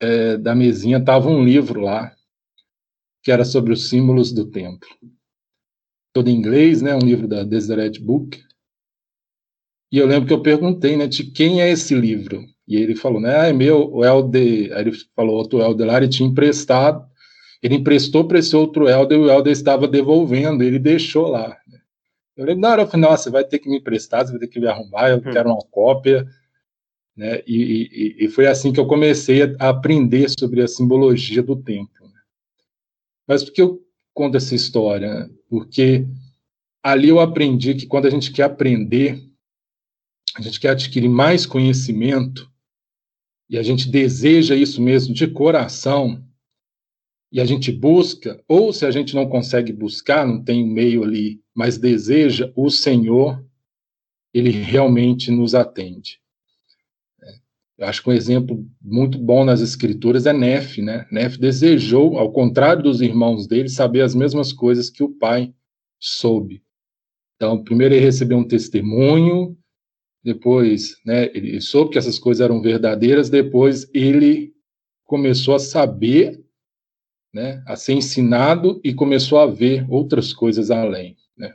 é, 0.00 0.36
da 0.36 0.54
mesinha 0.54 0.98
estava 0.98 1.30
um 1.30 1.42
livro 1.42 1.80
lá 1.80 2.14
que 3.22 3.32
era 3.32 3.44
sobre 3.44 3.72
os 3.72 3.88
símbolos 3.88 4.32
do 4.32 4.50
templo. 4.50 4.88
Todo 6.12 6.28
em 6.28 6.34
inglês, 6.34 6.82
né? 6.82 6.94
Um 6.94 7.00
livro 7.00 7.28
da 7.28 7.44
Deseret 7.44 8.00
Book. 8.00 8.42
E 9.92 9.98
eu 9.98 10.06
lembro 10.06 10.26
que 10.26 10.32
eu 10.32 10.42
perguntei, 10.42 10.96
né, 10.96 11.06
de 11.06 11.24
quem 11.24 11.60
é 11.60 11.70
esse 11.70 11.94
livro? 11.94 12.44
E 12.66 12.76
ele 12.76 12.94
falou, 12.94 13.20
né, 13.20 13.40
ah, 13.40 13.46
é 13.46 13.52
meu, 13.52 13.92
o 13.92 14.04
Helder, 14.04 14.72
aí 14.72 14.82
ele 14.82 14.92
falou, 15.16 15.36
outro 15.36 15.60
Helder 15.60 15.86
lá, 15.86 15.96
ele 15.96 16.08
tinha 16.08 16.28
emprestado 16.28 17.09
ele 17.62 17.76
emprestou 17.76 18.26
para 18.26 18.38
esse 18.38 18.56
outro 18.56 18.88
Helder 18.88 19.18
e 19.18 19.20
o 19.22 19.30
Helder 19.30 19.52
estava 19.52 19.86
devolvendo, 19.86 20.62
ele 20.62 20.78
deixou 20.78 21.28
lá. 21.28 21.56
Eu 22.36 22.46
lembro, 22.46 22.62
na 22.62 22.70
hora 22.70 22.82
eu 22.82 22.86
falei, 22.86 23.06
nossa, 23.06 23.24
você 23.24 23.30
vai 23.30 23.44
ter 23.44 23.58
que 23.58 23.68
me 23.68 23.78
emprestar, 23.78 24.24
você 24.24 24.32
vai 24.32 24.40
ter 24.40 24.48
que 24.48 24.58
me 24.58 24.66
arrumar, 24.66 25.10
eu 25.10 25.18
hum. 25.18 25.30
quero 25.30 25.50
uma 25.50 25.62
cópia. 25.70 26.26
Né? 27.14 27.42
E, 27.46 28.16
e, 28.18 28.24
e, 28.24 28.28
foi 28.28 28.46
assim 28.46 28.72
que 28.72 28.80
eu 28.80 28.86
comecei 28.86 29.42
a 29.58 29.68
aprender 29.68 30.30
sobre 30.30 30.62
a 30.62 30.68
simbologia 30.68 31.42
do 31.42 31.54
templo. 31.54 32.06
Né? 32.06 32.20
Mas 33.28 33.44
por 33.44 33.52
que 33.52 33.60
eu 33.60 33.84
conto 34.14 34.38
essa 34.38 34.54
história? 34.54 35.30
Porque 35.48 36.06
ali 36.82 37.10
eu 37.10 37.20
aprendi 37.20 37.74
que 37.74 37.86
quando 37.86 38.06
a 38.06 38.10
gente 38.10 38.32
quer 38.32 38.44
aprender, 38.44 39.22
a 40.34 40.40
gente 40.40 40.58
quer 40.58 40.70
adquirir 40.70 41.08
mais 41.10 41.44
conhecimento, 41.44 42.50
e 43.50 43.58
a 43.58 43.62
gente 43.64 43.90
deseja 43.90 44.54
isso 44.54 44.80
mesmo 44.80 45.12
de 45.12 45.26
coração, 45.26 46.24
e 47.32 47.40
a 47.40 47.44
gente 47.44 47.70
busca, 47.70 48.42
ou 48.48 48.72
se 48.72 48.84
a 48.84 48.90
gente 48.90 49.14
não 49.14 49.28
consegue 49.28 49.72
buscar, 49.72 50.26
não 50.26 50.42
tem 50.42 50.64
um 50.64 50.66
meio 50.66 51.04
ali, 51.04 51.40
mas 51.54 51.78
deseja, 51.78 52.52
o 52.56 52.68
Senhor, 52.68 53.44
ele 54.34 54.50
realmente 54.50 55.30
nos 55.30 55.54
atende. 55.54 56.20
É, 57.22 57.32
eu 57.78 57.86
acho 57.86 58.02
que 58.02 58.10
um 58.10 58.12
exemplo 58.12 58.66
muito 58.82 59.16
bom 59.16 59.44
nas 59.44 59.60
escrituras 59.60 60.26
é 60.26 60.32
Nef, 60.32 60.78
né? 60.78 61.06
Nef 61.10 61.36
desejou, 61.36 62.18
ao 62.18 62.32
contrário 62.32 62.82
dos 62.82 63.00
irmãos 63.00 63.46
dele, 63.46 63.68
saber 63.68 64.02
as 64.02 64.14
mesmas 64.14 64.52
coisas 64.52 64.90
que 64.90 65.02
o 65.04 65.08
pai 65.10 65.54
soube. 66.00 66.62
Então, 67.36 67.62
primeiro 67.62 67.94
ele 67.94 68.04
recebeu 68.04 68.38
um 68.38 68.46
testemunho, 68.46 69.56
depois, 70.22 70.96
né, 71.06 71.30
ele 71.34 71.60
soube 71.60 71.92
que 71.92 71.98
essas 71.98 72.18
coisas 72.18 72.42
eram 72.42 72.60
verdadeiras, 72.60 73.30
depois 73.30 73.88
ele 73.94 74.52
começou 75.06 75.54
a 75.54 75.58
saber 75.58 76.44
né, 77.32 77.62
a 77.66 77.76
ser 77.76 77.94
ensinado 77.94 78.80
e 78.82 78.92
começou 78.92 79.38
a 79.38 79.46
ver 79.46 79.86
outras 79.88 80.32
coisas 80.32 80.70
além. 80.70 81.16
Né? 81.36 81.54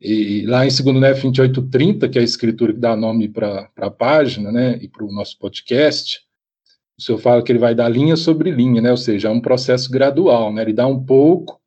E 0.00 0.42
lá 0.46 0.66
em 0.66 0.68
2 0.68 1.00
Nef 1.00 1.22
2830, 1.22 2.08
que 2.08 2.18
é 2.18 2.20
a 2.20 2.24
escritura 2.24 2.72
que 2.72 2.80
dá 2.80 2.96
nome 2.96 3.28
para 3.28 3.70
a 3.76 3.90
página, 3.90 4.50
né, 4.50 4.78
e 4.80 4.88
para 4.88 5.04
o 5.04 5.12
nosso 5.12 5.38
podcast, 5.38 6.20
o 6.98 7.02
senhor 7.02 7.18
fala 7.18 7.42
que 7.42 7.52
ele 7.52 7.58
vai 7.58 7.74
dar 7.74 7.88
linha 7.88 8.16
sobre 8.16 8.50
linha, 8.50 8.82
né, 8.82 8.90
ou 8.90 8.96
seja, 8.96 9.28
é 9.28 9.30
um 9.30 9.40
processo 9.40 9.90
gradual, 9.90 10.52
né, 10.52 10.62
ele 10.62 10.72
dá 10.72 10.86
um 10.86 11.04
pouco, 11.04 11.60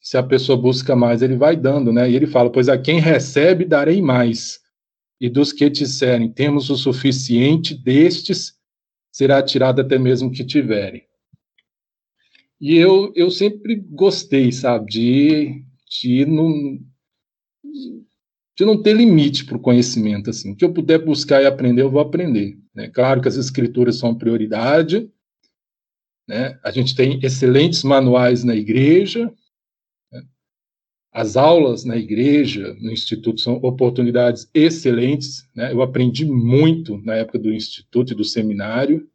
se 0.00 0.16
a 0.16 0.22
pessoa 0.22 0.56
busca 0.56 0.94
mais, 0.94 1.20
ele 1.20 1.36
vai 1.36 1.56
dando, 1.56 1.92
né, 1.92 2.08
e 2.08 2.14
ele 2.14 2.26
fala, 2.26 2.50
pois 2.50 2.68
a 2.68 2.78
quem 2.78 3.00
recebe, 3.00 3.64
darei 3.64 4.00
mais, 4.00 4.60
e 5.20 5.28
dos 5.28 5.52
que 5.52 5.68
disserem, 5.68 6.30
temos 6.30 6.70
o 6.70 6.76
suficiente, 6.76 7.74
destes 7.74 8.54
será 9.10 9.42
tirado 9.42 9.80
até 9.80 9.98
mesmo 9.98 10.30
que 10.30 10.44
tiverem. 10.44 11.02
E 12.60 12.74
eu, 12.74 13.12
eu 13.14 13.30
sempre 13.30 13.76
gostei, 13.76 14.50
sabe, 14.50 14.86
de, 14.86 15.64
de 16.00 16.24
não 16.24 16.80
de 18.56 18.64
não 18.64 18.80
ter 18.80 18.94
limite 18.94 19.44
para 19.44 19.56
o 19.56 19.60
conhecimento. 19.60 20.30
Assim. 20.30 20.52
O 20.52 20.56
que 20.56 20.64
eu 20.64 20.72
puder 20.72 21.04
buscar 21.04 21.42
e 21.42 21.46
aprender, 21.46 21.82
eu 21.82 21.90
vou 21.90 22.00
aprender. 22.00 22.58
Né? 22.74 22.88
Claro 22.88 23.20
que 23.20 23.28
as 23.28 23.36
escrituras 23.36 23.98
são 23.98 24.14
prioridade. 24.14 25.10
Né? 26.26 26.58
A 26.64 26.70
gente 26.70 26.94
tem 26.94 27.20
excelentes 27.22 27.84
manuais 27.84 28.42
na 28.42 28.56
igreja. 28.56 29.30
Né? 30.10 30.22
As 31.12 31.36
aulas 31.36 31.84
na 31.84 31.98
igreja, 31.98 32.74
no 32.80 32.90
instituto, 32.90 33.42
são 33.42 33.56
oportunidades 33.56 34.48
excelentes. 34.54 35.46
Né? 35.54 35.70
Eu 35.70 35.82
aprendi 35.82 36.24
muito 36.24 36.96
na 37.04 37.14
época 37.14 37.38
do 37.38 37.52
instituto 37.52 38.14
e 38.14 38.16
do 38.16 38.24
seminário. 38.24 39.06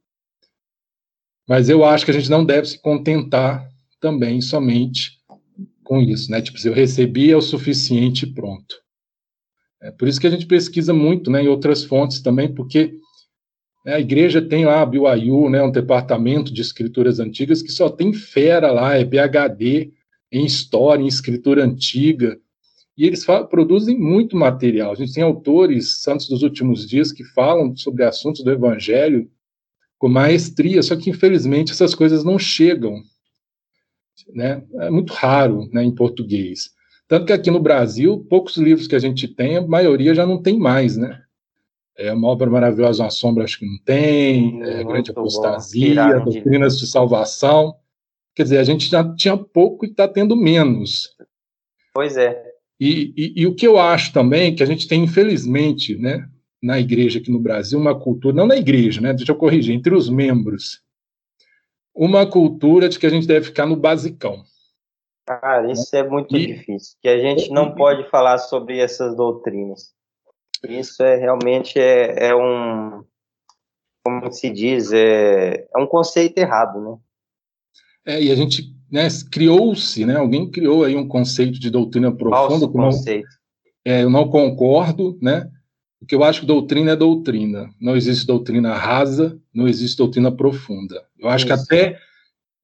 Mas 1.48 1.70
eu 1.70 1.84
acho 1.84 2.06
que 2.06 2.12
a 2.12 2.14
gente 2.14 2.30
não 2.30 2.46
deve 2.46 2.68
se 2.68 2.82
contentar 2.82 3.68
também 4.00 4.42
somente 4.42 5.20
com 5.84 6.00
isso, 6.00 6.32
né? 6.32 6.42
Tipo, 6.42 6.58
se 6.58 6.68
eu 6.68 6.74
recebi 6.74 7.32
é 7.32 7.36
o 7.36 7.42
suficiente 7.42 8.26
pronto. 8.26 8.76
É 9.82 9.92
por 9.92 10.08
isso 10.08 10.22
que 10.22 10.28
a 10.28 10.30
gente 10.30 10.46
pesquisa 10.46 10.94
muito, 10.94 11.32
né, 11.32 11.44
em 11.44 11.48
outras 11.48 11.84
fontes 11.84 12.22
também, 12.22 12.54
porque 12.54 12.94
né, 13.84 13.96
a 13.96 14.00
igreja 14.00 14.42
tem 14.42 14.64
lá 14.64 14.82
a 14.82 14.86
BYU, 14.86 15.50
né, 15.50 15.62
um 15.64 15.72
departamento 15.72 16.54
de 16.54 16.62
escrituras 16.62 17.20
antigas 17.20 17.64
que 17.64 17.72
só 17.72 17.90
tem 17.90 18.14
fera 18.14 18.72
lá, 18.72 18.96
é 18.96 19.04
PhD 19.04 19.92
em 20.32 20.46
história, 20.46 21.04
em 21.04 21.08
escritura 21.08 21.64
antiga, 21.64 22.40
e 22.96 23.06
eles 23.06 23.26
produzem 23.50 23.98
muito 23.98 24.38
material. 24.38 24.92
A 24.92 24.96
gente 24.96 25.14
tem 25.14 25.24
autores, 25.24 26.02
santos 26.02 26.28
dos 26.30 26.44
últimos 26.44 26.88
dias, 26.88 27.12
que 27.12 27.24
falam 27.24 27.76
sobre 27.76 28.04
assuntos 28.04 28.44
do 28.44 28.52
evangelho 28.52 29.30
com 30.02 30.10
maestria, 30.10 30.82
só 30.82 30.96
que 30.96 31.12
infelizmente 31.12 31.72
essas 31.72 31.94
coisas 31.94 32.24
não 32.24 32.40
chegam 32.40 33.04
né? 34.34 34.64
É 34.76 34.90
muito 34.90 35.14
raro, 35.14 35.70
né, 35.72 35.84
em 35.84 35.94
português. 35.94 36.72
Tanto 37.08 37.26
que 37.26 37.34
aqui 37.34 37.52
no 37.52 37.60
Brasil, 37.60 38.26
poucos 38.30 38.58
livros 38.58 38.88
que 38.88 38.96
a 38.96 39.00
gente 39.00 39.28
tem, 39.28 39.58
a 39.58 39.62
maioria 39.62 40.16
já 40.16 40.26
não 40.26 40.42
tem 40.42 40.58
mais, 40.58 40.96
né? 40.96 41.22
É 41.98 42.14
uma 42.14 42.30
obra 42.30 42.50
maravilhosa, 42.50 43.04
uma 43.04 43.10
sombra 43.10 43.44
acho 43.44 43.60
que 43.60 43.66
não 43.66 43.78
tem, 43.84 44.64
é, 44.64 44.84
grande 44.84 45.12
apostasia, 45.12 46.20
doutrinas 46.20 46.80
de 46.80 46.88
salvação. 46.88 47.76
Quer 48.34 48.44
dizer, 48.44 48.58
a 48.60 48.64
gente 48.64 48.90
já 48.90 49.04
tinha 49.16 49.36
pouco 49.36 49.86
e 49.86 49.90
está 49.90 50.08
tendo 50.08 50.36
menos. 50.36 51.10
Pois 51.94 52.16
é. 52.16 52.42
E, 52.80 53.14
e, 53.16 53.42
e, 53.42 53.48
o 53.48 53.54
que 53.54 53.68
eu 53.68 53.78
acho 53.78 54.14
também 54.14 54.56
que 54.56 54.64
a 54.64 54.66
gente 54.66 54.88
tem, 54.88 55.04
infelizmente, 55.04 55.96
né, 55.98 56.28
na 56.62 56.80
igreja 56.80 57.20
aqui 57.20 57.32
no 57.32 57.40
Brasil, 57.40 57.80
uma 57.80 57.98
cultura, 57.98 58.36
não 58.36 58.46
na 58.46 58.56
igreja, 58.56 59.02
né, 59.02 59.14
deixa 59.14 59.32
eu 59.32 59.38
corrigir, 59.38 59.74
entre 59.74 59.96
os 59.96 60.10
membros, 60.10 60.82
uma 61.94 62.26
cultura 62.26 62.88
de 62.88 63.00
que 63.00 63.08
a 63.08 63.10
gente 63.10 63.28
deve 63.28 63.48
ficar 63.48 63.66
no 63.66 63.76
basicão. 63.76 64.44
Cara, 65.26 65.72
isso 65.72 65.96
é 65.96 66.08
muito 66.08 66.36
e... 66.36 66.48
difícil, 66.48 66.98
que 67.02 67.08
a 67.08 67.18
gente 67.18 67.50
não 67.52 67.74
pode 67.74 68.10
falar 68.10 68.38
sobre 68.38 68.80
essas 68.80 69.16
doutrinas. 69.16 69.94
Isso 70.68 71.02
é 71.02 71.16
realmente 71.16 71.80
é, 71.80 72.28
é 72.28 72.36
um, 72.36 73.04
como 74.04 74.32
se 74.32 74.50
diz, 74.50 74.92
é, 74.92 75.68
é 75.76 75.80
um 75.80 75.88
conceito 75.88 76.38
errado, 76.38 76.80
né? 76.80 76.98
É, 78.06 78.22
e 78.22 78.32
a 78.32 78.36
gente 78.36 78.76
né, 78.92 79.08
criou-se, 79.32 80.06
né, 80.06 80.18
alguém 80.18 80.50
criou 80.50 80.84
aí 80.84 80.96
um 80.96 81.08
conceito 81.08 81.60
de 81.60 81.70
doutrina 81.70 82.12
profunda. 82.12 82.50
Falso 82.50 82.72
conceito. 82.72 83.28
Não, 83.86 83.94
é, 83.94 84.04
eu 84.04 84.10
não 84.10 84.30
concordo, 84.30 85.18
né? 85.22 85.50
Porque 86.02 86.16
eu 86.16 86.24
acho 86.24 86.42
que 86.42 86.48
doutrina 86.48 86.92
é 86.92 86.96
doutrina. 86.96 87.70
Não 87.80 87.96
existe 87.96 88.26
doutrina 88.26 88.74
rasa, 88.74 89.40
não 89.54 89.68
existe 89.68 89.96
doutrina 89.96 90.32
profunda. 90.32 91.06
Eu 91.20 91.30
acho 91.30 91.46
Isso. 91.46 91.56
que 91.68 91.74
até, 91.74 92.00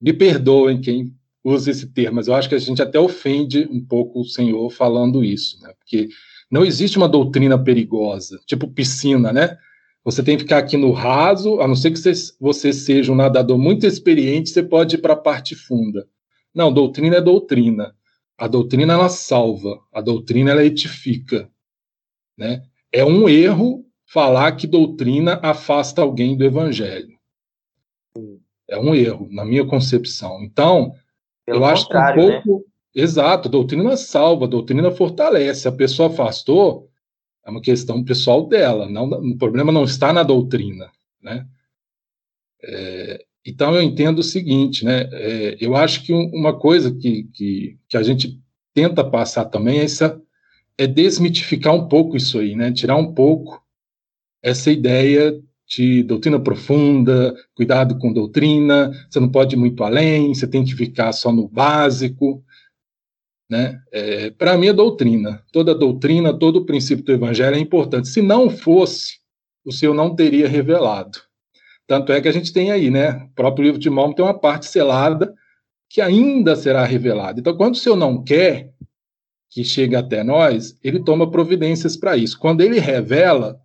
me 0.01 0.11
perdoem 0.11 0.81
quem 0.81 1.13
usa 1.43 1.69
esse 1.69 1.87
termo, 1.93 2.15
mas 2.15 2.27
eu 2.27 2.33
acho 2.33 2.49
que 2.49 2.55
a 2.55 2.59
gente 2.59 2.81
até 2.81 2.99
ofende 2.99 3.67
um 3.71 3.79
pouco 3.79 4.19
o 4.19 4.25
Senhor 4.25 4.69
falando 4.71 5.23
isso, 5.23 5.61
né? 5.61 5.71
Porque 5.77 6.09
não 6.51 6.65
existe 6.65 6.97
uma 6.97 7.07
doutrina 7.07 7.57
perigosa, 7.57 8.39
tipo 8.45 8.67
piscina, 8.67 9.31
né? 9.31 9.57
Você 10.03 10.23
tem 10.23 10.35
que 10.35 10.43
ficar 10.43 10.57
aqui 10.57 10.75
no 10.75 10.91
raso, 10.91 11.61
a 11.61 11.67
não 11.67 11.75
ser 11.75 11.91
que 11.91 11.99
você, 11.99 12.11
você 12.39 12.73
seja 12.73 13.11
um 13.11 13.15
nadador 13.15 13.57
muito 13.57 13.85
experiente, 13.85 14.49
você 14.49 14.63
pode 14.63 14.95
ir 14.95 14.99
para 14.99 15.13
a 15.13 15.17
parte 15.17 15.55
funda. 15.55 16.07
Não, 16.53 16.73
doutrina 16.73 17.17
é 17.17 17.21
doutrina. 17.21 17.93
A 18.37 18.47
doutrina 18.47 18.93
ela 18.93 19.09
salva, 19.09 19.79
a 19.93 20.01
doutrina 20.01 20.51
ela 20.51 20.65
edifica, 20.65 21.49
né? 22.37 22.63
É 22.97 23.05
um 23.05 23.29
erro 23.29 23.85
falar 24.07 24.53
que 24.53 24.65
doutrina 24.65 25.39
afasta 25.43 26.01
alguém 26.01 26.35
do 26.35 26.43
evangelho. 26.43 27.15
É 28.67 28.79
um 28.79 28.95
erro, 28.95 29.27
na 29.29 29.45
minha 29.45 29.63
concepção. 29.67 30.41
Então, 30.41 30.95
Pelo 31.45 31.59
eu 31.59 31.65
acho 31.65 31.87
que 31.87 31.95
um 31.95 31.99
né? 31.99 32.13
pouco. 32.15 32.57
Né? 32.57 33.03
Exato, 33.03 33.49
doutrina 33.49 33.95
salva, 33.95 34.47
doutrina 34.47 34.89
fortalece. 34.89 35.67
A 35.67 35.71
pessoa 35.71 36.09
afastou, 36.09 36.89
é 37.45 37.51
uma 37.51 37.61
questão 37.61 38.03
pessoal 38.03 38.47
dela. 38.47 38.89
Não, 38.89 39.07
o 39.07 39.37
problema 39.37 39.71
não 39.71 39.83
está 39.83 40.11
na 40.11 40.23
doutrina. 40.23 40.89
Né? 41.21 41.45
É, 42.63 43.23
então, 43.45 43.75
eu 43.75 43.83
entendo 43.83 44.19
o 44.19 44.23
seguinte: 44.23 44.83
né? 44.83 45.07
É, 45.11 45.57
eu 45.61 45.75
acho 45.75 46.03
que 46.03 46.11
uma 46.11 46.57
coisa 46.57 46.91
que, 46.95 47.25
que, 47.25 47.77
que 47.87 47.95
a 47.95 48.01
gente 48.01 48.41
tenta 48.73 49.07
passar 49.07 49.45
também 49.45 49.81
é 49.81 49.83
essa 49.83 50.19
é 50.77 50.85
desmitificar 50.85 51.73
um 51.73 51.87
pouco 51.87 52.15
isso 52.15 52.39
aí, 52.39 52.55
né? 52.55 52.71
Tirar 52.71 52.95
um 52.95 53.13
pouco 53.13 53.61
essa 54.43 54.71
ideia 54.71 55.39
de 55.67 56.03
doutrina 56.03 56.39
profunda, 56.39 57.35
cuidado 57.53 57.97
com 57.97 58.13
doutrina, 58.13 58.91
você 59.09 59.19
não 59.19 59.29
pode 59.29 59.55
ir 59.55 59.59
muito 59.59 59.83
além, 59.83 60.33
você 60.33 60.47
tem 60.47 60.63
que 60.63 60.73
ficar 60.73 61.11
só 61.11 61.31
no 61.31 61.47
básico, 61.47 62.43
né? 63.49 63.81
É, 63.91 64.29
Para 64.31 64.57
mim, 64.57 64.69
a 64.69 64.73
doutrina, 64.73 65.43
toda 65.51 65.75
doutrina, 65.75 66.37
todo 66.37 66.57
o 66.57 66.65
princípio 66.65 67.03
do 67.03 67.11
evangelho 67.11 67.55
é 67.55 67.59
importante. 67.59 68.07
Se 68.07 68.21
não 68.21 68.49
fosse, 68.49 69.19
o 69.65 69.71
Senhor 69.71 69.93
não 69.93 70.15
teria 70.15 70.47
revelado. 70.47 71.19
Tanto 71.85 72.11
é 72.11 72.21
que 72.21 72.27
a 72.27 72.31
gente 72.31 72.53
tem 72.53 72.71
aí, 72.71 72.89
né? 72.89 73.27
O 73.31 73.35
próprio 73.35 73.65
livro 73.65 73.79
de 73.79 73.89
Mormon 73.89 74.13
tem 74.13 74.23
uma 74.23 74.37
parte 74.37 74.67
selada 74.67 75.33
que 75.89 76.01
ainda 76.01 76.55
será 76.55 76.83
revelada. 76.85 77.39
Então, 77.39 77.55
quando 77.55 77.75
o 77.75 77.77
Senhor 77.77 77.95
não 77.95 78.21
quer, 78.21 78.73
que 79.49 79.63
chega 79.63 79.99
até 79.99 80.23
nós, 80.23 80.77
ele 80.83 81.03
toma 81.03 81.29
providências 81.29 81.95
para 81.95 82.17
isso. 82.17 82.37
Quando 82.37 82.61
ele 82.61 82.79
revela 82.79 83.59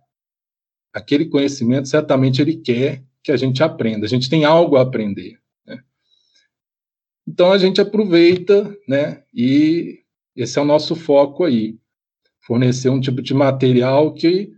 aquele 0.93 1.25
conhecimento, 1.25 1.87
certamente 1.87 2.41
ele 2.41 2.57
quer 2.57 3.03
que 3.23 3.31
a 3.31 3.37
gente 3.37 3.63
aprenda. 3.63 4.05
A 4.05 4.09
gente 4.09 4.29
tem 4.29 4.45
algo 4.45 4.75
a 4.75 4.81
aprender. 4.81 5.39
Né? 5.65 5.79
Então 7.27 7.51
a 7.51 7.57
gente 7.57 7.81
aproveita, 7.81 8.75
né? 8.87 9.23
E 9.33 9.99
esse 10.35 10.59
é 10.59 10.61
o 10.61 10.65
nosso 10.65 10.95
foco 10.95 11.43
aí, 11.43 11.77
fornecer 12.45 12.89
um 12.89 12.99
tipo 12.99 13.21
de 13.21 13.33
material 13.33 14.13
que, 14.13 14.51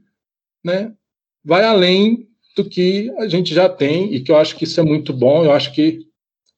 né? 0.63 0.93
Vai 1.43 1.63
além 1.63 2.27
do 2.55 2.67
que 2.67 3.11
a 3.17 3.27
gente 3.27 3.53
já 3.53 3.69
tem 3.69 4.13
e 4.13 4.21
que 4.21 4.31
eu 4.31 4.37
acho 4.37 4.55
que 4.55 4.63
isso 4.63 4.79
é 4.79 4.83
muito 4.83 5.13
bom. 5.13 5.43
Eu 5.43 5.51
acho 5.51 5.73
que 5.73 5.99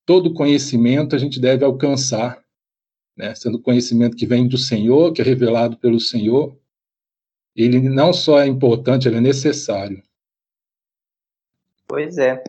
todo 0.06 0.34
conhecimento 0.34 1.16
a 1.16 1.20
gente 1.20 1.40
deve 1.40 1.66
alcançar 1.66 2.42
né, 3.18 3.34
sendo 3.34 3.60
conhecimento 3.60 4.16
que 4.16 4.28
vem 4.28 4.48
do 4.48 4.58
Senhor, 4.58 5.12
que 5.12 5.22
é 5.22 5.26
revelado 5.26 5.76
pelo 5.78 6.00
Senhor, 6.00 6.56
ele 7.56 7.80
não 7.90 8.14
só 8.14 8.40
é 8.40 8.46
importante, 8.46 9.08
ele 9.08 9.18
é 9.18 9.22
necessário. 9.22 10.04
Pois 11.88 12.18
é. 12.20 12.44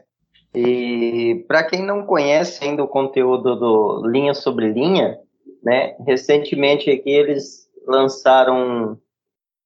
E 0.55 1.45
para 1.49 1.65
quem 1.65 1.83
não 1.83 2.05
conhece 2.05 2.63
ainda 2.63 2.85
o 2.85 2.89
conteúdo 2.89 3.57
do 3.57 4.07
Linha 4.07 4.35
sobre 4.35 4.71
Linha, 4.73 5.19
né, 5.63 5.97
recentemente 6.07 6.91
aqui 6.91 7.11
eles 7.11 7.69
lançaram 7.87 9.01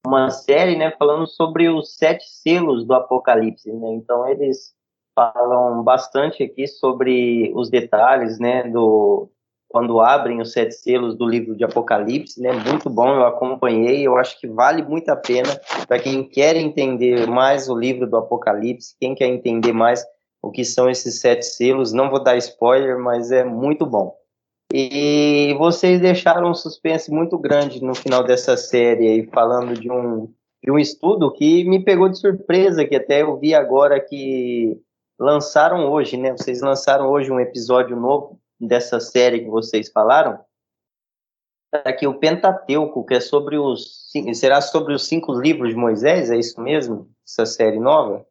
uma 0.07 0.31
série, 0.31 0.77
né, 0.77 0.93
falando 0.99 1.27
sobre 1.27 1.69
os 1.69 1.97
sete 1.97 2.25
selos 2.25 2.85
do 2.85 2.95
Apocalipse, 2.95 3.73
né? 3.73 3.93
Então 3.95 4.29
eles 4.29 4.75
falam 5.15 5.83
bastante 5.83 6.43
aqui 6.43 6.67
sobre 6.67 7.53
os 7.55 7.71
detalhes, 7.71 8.39
né, 8.39 8.69
do 8.69 9.31
quando 9.73 10.01
abrem 10.01 10.41
os 10.41 10.53
sete 10.53 10.75
selos 10.75 11.17
do 11.17 11.27
livro 11.27 11.57
de 11.57 11.65
Apocalipse, 11.65 12.41
né? 12.41 12.53
Muito 12.53 12.91
bom, 12.91 13.15
eu 13.15 13.27
acompanhei, 13.27 14.07
eu 14.07 14.17
acho 14.19 14.39
que 14.39 14.47
vale 14.47 14.83
muito 14.83 15.09
a 15.09 15.17
pena 15.17 15.49
para 15.89 15.99
quem 15.99 16.23
quer 16.23 16.55
entender 16.57 17.27
mais 17.27 17.69
o 17.71 17.75
livro 17.75 18.07
do 18.07 18.19
Apocalipse, 18.19 18.95
quem 19.01 19.15
quer 19.15 19.27
entender 19.27 19.73
mais 19.73 20.05
o 20.43 20.51
que 20.51 20.65
são 20.65 20.91
esses 20.91 21.21
sete 21.21 21.47
selos. 21.47 21.93
Não 21.93 22.11
vou 22.11 22.23
dar 22.23 22.37
spoiler, 22.37 22.99
mas 22.99 23.33
é 23.33 23.43
muito 23.43 23.87
bom. 23.87 24.15
E 24.73 25.55
vocês 25.59 26.01
deixaram 26.01 26.51
um 26.51 26.55
suspense 26.55 27.11
muito 27.11 27.39
grande 27.39 27.83
no 27.83 27.95
final 27.95 28.23
dessa 28.25 28.57
série 28.57 29.09
aí, 29.09 29.27
falando 29.27 29.75
de 29.75 29.91
um, 29.91 30.29
de 30.63 30.71
um 30.71 30.79
estudo 30.79 31.33
que 31.33 31.65
me 31.65 31.83
pegou 31.83 32.09
de 32.09 32.19
surpresa, 32.19 32.85
que 32.85 32.97
até 32.97 33.23
eu 33.23 33.39
vi 33.39 33.55
agora 33.55 34.01
que 34.01 34.79
lançaram 35.19 35.91
hoje, 35.91 36.17
né? 36.17 36.33
Vocês 36.33 36.61
lançaram 36.61 37.09
hoje 37.11 37.31
um 37.31 37.41
episódio 37.41 37.97
novo 37.97 38.42
dessa 38.67 39.01
série 39.01 39.41
que 39.41 39.51
vocês 39.51 39.91
falaram. 39.91 40.39
Aqui 41.85 42.07
o 42.07 42.19
Pentateuco, 42.19 43.05
que 43.05 43.15
é 43.15 43.21
sobre 43.21 43.57
os 43.59 44.11
será 44.35 44.61
sobre 44.61 44.93
os 44.93 45.07
cinco 45.07 45.33
livros 45.33 45.71
de 45.71 45.77
Moisés, 45.77 46.31
é 46.31 46.37
isso 46.37 46.61
mesmo? 46.61 47.11
Essa 47.27 47.47
série 47.47 47.81
nova? 47.81 48.27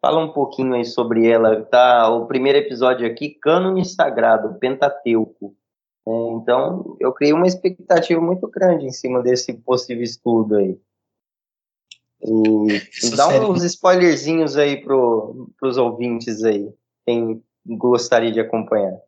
Fala 0.00 0.24
um 0.24 0.32
pouquinho 0.32 0.74
aí 0.74 0.84
sobre 0.84 1.26
ela. 1.26 1.62
Tá 1.64 2.08
o 2.08 2.26
primeiro 2.26 2.58
episódio 2.58 3.06
aqui, 3.06 3.30
Cânone 3.30 3.84
Sagrado, 3.84 4.58
Pentateuco. 4.58 5.54
É, 6.06 6.10
então, 6.32 6.96
eu 7.00 7.12
criei 7.12 7.34
uma 7.34 7.46
expectativa 7.46 8.20
muito 8.20 8.48
grande 8.48 8.86
em 8.86 8.92
cima 8.92 9.22
desse 9.22 9.52
possível 9.52 10.02
estudo 10.02 10.56
aí. 10.56 10.80
E 12.22 13.10
dá 13.14 13.26
série... 13.26 13.44
uns 13.44 13.62
spoilerzinhos 13.62 14.56
aí 14.56 14.80
para 14.82 14.96
os 14.96 15.76
ouvintes 15.76 16.42
aí, 16.44 16.72
quem 17.06 17.42
gostaria 17.66 18.32
de 18.32 18.40
acompanhar. 18.40 18.98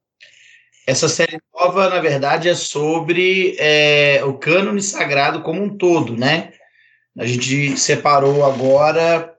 Essa 0.90 1.08
série 1.08 1.38
nova, 1.54 1.88
na 1.88 2.00
verdade, 2.00 2.48
é 2.48 2.54
sobre 2.56 3.54
é, 3.60 4.24
o 4.24 4.34
cânone 4.34 4.82
sagrado 4.82 5.40
como 5.40 5.62
um 5.62 5.68
todo, 5.68 6.16
né? 6.16 6.50
A 7.16 7.24
gente 7.24 7.76
separou 7.78 8.44
agora 8.44 9.32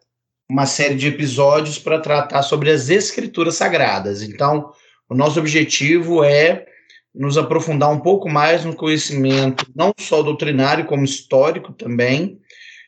uma 0.49 0.65
série 0.65 0.95
de 0.95 1.09
episódios 1.09 1.77
para 1.77 1.99
tratar 1.99 2.41
sobre 2.43 2.71
as 2.71 2.87
escrituras 2.87 3.55
sagradas. 3.55 4.23
Então, 4.23 4.71
o 5.09 5.13
nosso 5.13 5.41
objetivo 5.41 6.23
é 6.23 6.65
nos 7.13 7.37
aprofundar 7.37 7.91
um 7.91 7.99
pouco 7.99 8.29
mais 8.29 8.63
no 8.63 8.73
conhecimento, 8.73 9.69
não 9.75 9.91
só 9.99 10.23
doutrinário, 10.23 10.85
como 10.85 11.03
histórico 11.03 11.73
também, 11.73 12.39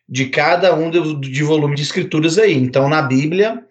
de 0.07 0.28
cada 0.28 0.74
um 0.74 0.89
de, 0.89 1.16
de 1.20 1.43
volume 1.43 1.76
de 1.76 1.82
escrituras 1.82 2.38
aí. 2.38 2.53
Então, 2.53 2.88
na 2.88 3.01
Bíblia, 3.01 3.61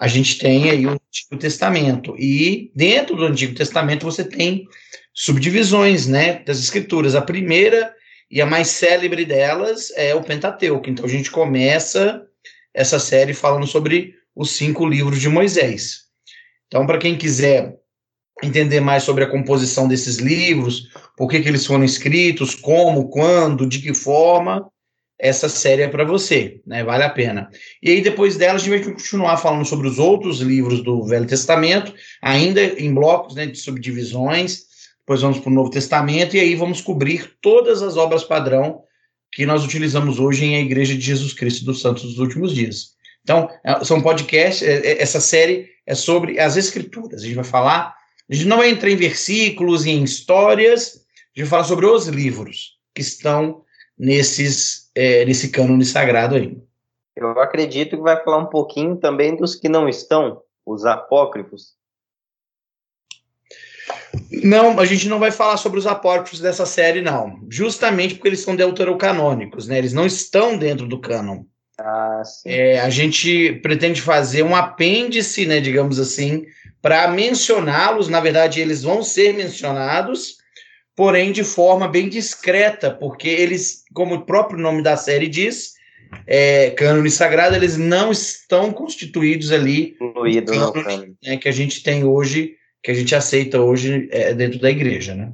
a 0.00 0.08
gente 0.08 0.38
tem 0.38 0.70
aí 0.70 0.86
o 0.86 0.92
Antigo 0.92 1.36
Testamento. 1.38 2.16
E 2.18 2.72
dentro 2.74 3.16
do 3.16 3.26
Antigo 3.26 3.54
Testamento 3.54 4.06
você 4.06 4.24
tem 4.24 4.66
subdivisões, 5.12 6.06
né, 6.06 6.42
das 6.42 6.58
escrituras. 6.58 7.14
A 7.14 7.20
primeira 7.20 7.94
e 8.30 8.40
a 8.40 8.46
mais 8.46 8.68
célebre 8.68 9.26
delas 9.26 9.92
é 9.94 10.14
o 10.14 10.22
Pentateuco. 10.22 10.88
Então 10.88 11.04
a 11.04 11.08
gente 11.08 11.30
começa 11.30 12.22
essa 12.72 12.98
série 12.98 13.34
falando 13.34 13.66
sobre 13.66 14.14
os 14.34 14.52
cinco 14.52 14.86
livros 14.86 15.20
de 15.20 15.28
Moisés. 15.28 16.04
Então, 16.66 16.86
para 16.86 16.98
quem 16.98 17.18
quiser 17.18 17.76
entender 18.42 18.80
mais 18.80 19.02
sobre 19.02 19.24
a 19.24 19.30
composição 19.30 19.86
desses 19.86 20.16
livros, 20.16 20.88
por 21.14 21.28
que, 21.28 21.42
que 21.42 21.48
eles 21.48 21.66
foram 21.66 21.84
escritos, 21.84 22.54
como, 22.54 23.10
quando, 23.10 23.66
de 23.66 23.80
que 23.80 23.92
forma, 23.92 24.66
essa 25.20 25.48
série 25.48 25.82
é 25.82 25.88
para 25.88 26.04
você, 26.04 26.60
né? 26.66 26.82
Vale 26.82 27.04
a 27.04 27.10
pena. 27.10 27.50
E 27.82 27.90
aí, 27.90 28.00
depois 28.00 28.36
dela, 28.36 28.54
a 28.54 28.58
gente 28.58 28.70
vai 28.70 28.82
continuar 28.82 29.36
falando 29.36 29.64
sobre 29.64 29.86
os 29.86 29.98
outros 29.98 30.40
livros 30.40 30.82
do 30.82 31.04
Velho 31.04 31.26
Testamento, 31.26 31.94
ainda 32.22 32.62
em 32.62 32.92
blocos 32.92 33.34
né, 33.34 33.46
de 33.46 33.58
subdivisões. 33.58 34.64
Depois 35.00 35.20
vamos 35.20 35.38
para 35.38 35.50
o 35.50 35.54
Novo 35.54 35.70
Testamento, 35.70 36.36
e 36.36 36.40
aí 36.40 36.54
vamos 36.54 36.80
cobrir 36.80 37.32
todas 37.40 37.82
as 37.82 37.96
obras 37.96 38.24
padrão 38.24 38.82
que 39.32 39.46
nós 39.46 39.64
utilizamos 39.64 40.18
hoje 40.18 40.44
em 40.44 40.56
A 40.56 40.60
Igreja 40.60 40.94
de 40.94 41.00
Jesus 41.00 41.32
Cristo 41.32 41.64
dos 41.64 41.80
Santos 41.80 42.02
dos 42.02 42.18
Últimos 42.18 42.54
Dias. 42.54 42.94
Então, 43.22 43.48
é, 43.64 43.84
são 43.84 44.00
podcasts, 44.00 44.66
é, 44.66 44.78
é, 44.78 45.02
essa 45.02 45.20
série 45.20 45.68
é 45.86 45.94
sobre 45.94 46.38
as 46.38 46.56
Escrituras. 46.56 47.22
A 47.22 47.24
gente 47.24 47.36
vai 47.36 47.44
falar, 47.44 47.94
a 48.28 48.34
gente 48.34 48.46
não 48.46 48.58
vai 48.58 48.70
entrar 48.70 48.90
em 48.90 48.96
versículos 48.96 49.84
e 49.84 49.90
em 49.90 50.02
histórias, 50.02 51.04
a 51.36 51.38
gente 51.38 51.46
vai 51.46 51.46
falar 51.46 51.64
sobre 51.64 51.86
os 51.86 52.06
livros 52.06 52.78
que 52.94 53.02
estão 53.02 53.62
nesses, 53.98 54.79
é, 54.94 55.24
nesse 55.24 55.50
cânone 55.50 55.84
sagrado 55.84 56.34
aí. 56.34 56.56
Eu 57.16 57.38
acredito 57.40 57.96
que 57.96 58.02
vai 58.02 58.22
falar 58.22 58.38
um 58.38 58.46
pouquinho 58.46 58.96
também 58.96 59.36
dos 59.36 59.54
que 59.54 59.68
não 59.68 59.88
estão, 59.88 60.42
os 60.64 60.84
apócrifos. 60.84 61.74
Não, 64.30 64.78
a 64.78 64.84
gente 64.84 65.08
não 65.08 65.18
vai 65.18 65.30
falar 65.30 65.56
sobre 65.56 65.78
os 65.78 65.86
apócrifos 65.86 66.40
dessa 66.40 66.64
série, 66.64 67.02
não. 67.02 67.40
Justamente 67.48 68.14
porque 68.14 68.28
eles 68.28 68.40
são 68.40 68.56
deuterocanônicos, 68.56 69.66
né? 69.66 69.78
Eles 69.78 69.92
não 69.92 70.06
estão 70.06 70.56
dentro 70.56 70.86
do 70.86 71.00
cânon. 71.00 71.44
Ah. 71.78 72.22
É, 72.44 72.80
a 72.80 72.90
gente 72.90 73.54
pretende 73.62 74.00
fazer 74.00 74.42
um 74.42 74.54
apêndice, 74.54 75.46
né, 75.46 75.60
digamos 75.60 75.98
assim, 75.98 76.46
para 76.80 77.08
mencioná-los. 77.08 78.08
Na 78.08 78.20
verdade, 78.20 78.60
eles 78.60 78.82
vão 78.82 79.02
ser 79.02 79.34
mencionados, 79.34 80.36
porém 81.00 81.32
de 81.32 81.42
forma 81.42 81.88
bem 81.88 82.10
discreta, 82.10 82.90
porque 82.90 83.26
eles, 83.26 83.86
como 83.94 84.16
o 84.16 84.26
próprio 84.26 84.60
nome 84.60 84.82
da 84.82 84.98
série 84.98 85.28
diz, 85.28 85.72
é, 86.26 86.72
cânone 86.72 87.10
sagrado, 87.10 87.56
eles 87.56 87.78
não 87.78 88.12
estão 88.12 88.70
constituídos 88.70 89.50
ali 89.50 89.96
Incluído 89.98 90.54
no 90.54 90.70
cânone, 90.74 91.16
né, 91.24 91.38
que 91.38 91.48
a 91.48 91.52
gente 91.52 91.82
tem 91.82 92.04
hoje, 92.04 92.54
que 92.82 92.90
a 92.90 92.94
gente 92.94 93.14
aceita 93.14 93.62
hoje 93.62 94.10
é, 94.12 94.34
dentro 94.34 94.60
da 94.60 94.68
igreja, 94.68 95.14
né? 95.14 95.32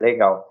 Legal. 0.00 0.44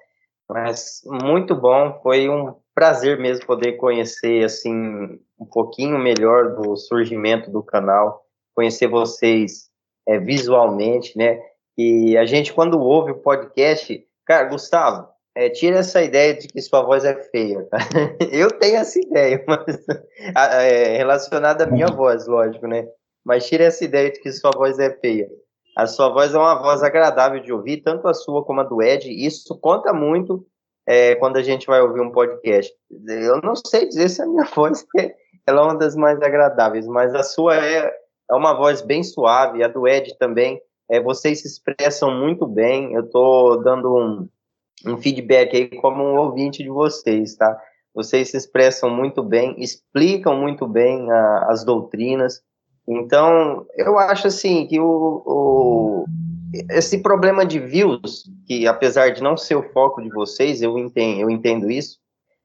Mas 0.50 1.02
muito 1.04 1.54
bom, 1.54 2.00
foi 2.02 2.30
um 2.30 2.56
prazer 2.74 3.20
mesmo 3.20 3.46
poder 3.46 3.74
conhecer 3.74 4.46
assim 4.46 5.20
um 5.38 5.46
pouquinho 5.52 6.00
melhor 6.00 6.56
do 6.56 6.78
surgimento 6.78 7.52
do 7.52 7.62
canal, 7.62 8.24
conhecer 8.56 8.88
vocês 8.88 9.70
é, 10.08 10.18
visualmente, 10.18 11.18
né? 11.18 11.42
E 11.78 12.16
a 12.16 12.26
gente, 12.26 12.54
quando 12.54 12.80
ouve 12.80 13.12
o 13.12 13.18
podcast, 13.18 14.08
cara, 14.26 14.50
Gustavo, 14.50 15.08
é, 15.36 15.50
tira 15.50 15.80
essa 15.80 16.02
ideia 16.02 16.34
de 16.34 16.48
que 16.48 16.62
sua 16.62 16.82
voz 16.84 17.04
é 17.04 17.16
feia. 17.16 17.66
Tá? 17.66 17.78
Eu 18.32 18.52
tenho 18.52 18.78
essa 18.78 19.00
ideia, 19.00 19.44
mas 19.48 19.86
é, 20.36 20.98
relacionada 20.98 21.64
à 21.64 21.68
minha 21.68 21.88
voz, 21.88 22.28
lógico, 22.28 22.68
né? 22.68 22.88
Mas 23.26 23.48
tira 23.48 23.64
essa 23.64 23.84
ideia 23.84 24.12
de 24.12 24.20
que 24.20 24.32
sua 24.32 24.52
voz 24.52 24.78
é 24.80 24.92
feia. 24.92 25.30
A 25.76 25.88
sua 25.88 26.10
voz 26.10 26.34
é 26.34 26.38
uma 26.38 26.62
voz 26.62 26.84
agradável 26.84 27.42
de 27.42 27.52
ouvir, 27.52 27.82
tanto 27.82 28.08
a 28.08 28.14
sua 28.14 28.44
como 28.44 28.62
a 28.62 28.64
do 28.64 28.82
Ed. 28.82 29.10
Isso 29.10 29.58
conta 29.60 29.92
muito 29.92 30.46
é, 30.88 31.16
quando 31.16 31.38
a 31.38 31.42
gente 31.42 31.66
vai 31.66 31.82
ouvir 31.82 32.02
um 32.02 32.12
podcast. 32.12 32.72
Eu 33.08 33.42
não 33.42 33.56
sei 33.56 33.88
dizer 33.88 34.10
se 34.10 34.22
a 34.22 34.28
minha 34.28 34.46
voz 34.54 34.86
é, 34.98 35.16
ela 35.48 35.62
é 35.62 35.64
uma 35.64 35.78
das 35.78 35.96
mais 35.96 36.22
agradáveis, 36.22 36.86
mas 36.86 37.16
a 37.16 37.24
sua 37.24 37.56
é, 37.58 37.92
é 38.30 38.36
uma 38.36 38.54
voz 38.54 38.82
bem 38.82 39.04
suave, 39.04 39.64
a 39.64 39.68
do 39.68 39.88
Ed 39.88 40.16
também. 40.20 40.62
É, 40.90 41.02
vocês 41.02 41.42
se 41.42 41.48
expressam 41.48 42.12
muito 42.12 42.46
bem. 42.46 42.94
Eu 42.94 43.06
estou 43.06 43.62
dando 43.64 43.96
um, 43.96 44.30
um 44.86 44.98
feedback 44.98 45.56
aí 45.56 45.70
como 45.80 46.04
um 46.04 46.18
ouvinte 46.18 46.64
de 46.64 46.70
vocês, 46.70 47.36
tá? 47.36 47.58
Vocês 47.94 48.32
se 48.32 48.38
expressam 48.38 48.90
muito 48.90 49.24
bem, 49.24 49.56
explicam 49.58 50.36
muito 50.36 50.68
bem 50.68 51.10
a, 51.12 51.48
as 51.50 51.64
doutrinas. 51.64 52.42
Então, 52.88 53.66
eu 53.78 53.98
acho 53.98 54.28
assim 54.28 54.68
que 54.68 54.80
o, 54.80 55.24
o, 55.26 56.06
esse 56.72 56.98
problema 57.02 57.46
de 57.46 57.60
views, 57.60 58.24
que 58.46 58.68
apesar 58.68 59.10
de 59.12 59.24
não 59.24 59.38
ser 59.38 59.56
o 59.56 59.72
foco 59.72 60.02
de 60.02 60.10
vocês, 60.10 60.62
eu 60.62 60.78
entendo, 60.78 61.22
eu 61.22 61.30
entendo 61.30 61.70
isso, 61.70 62.00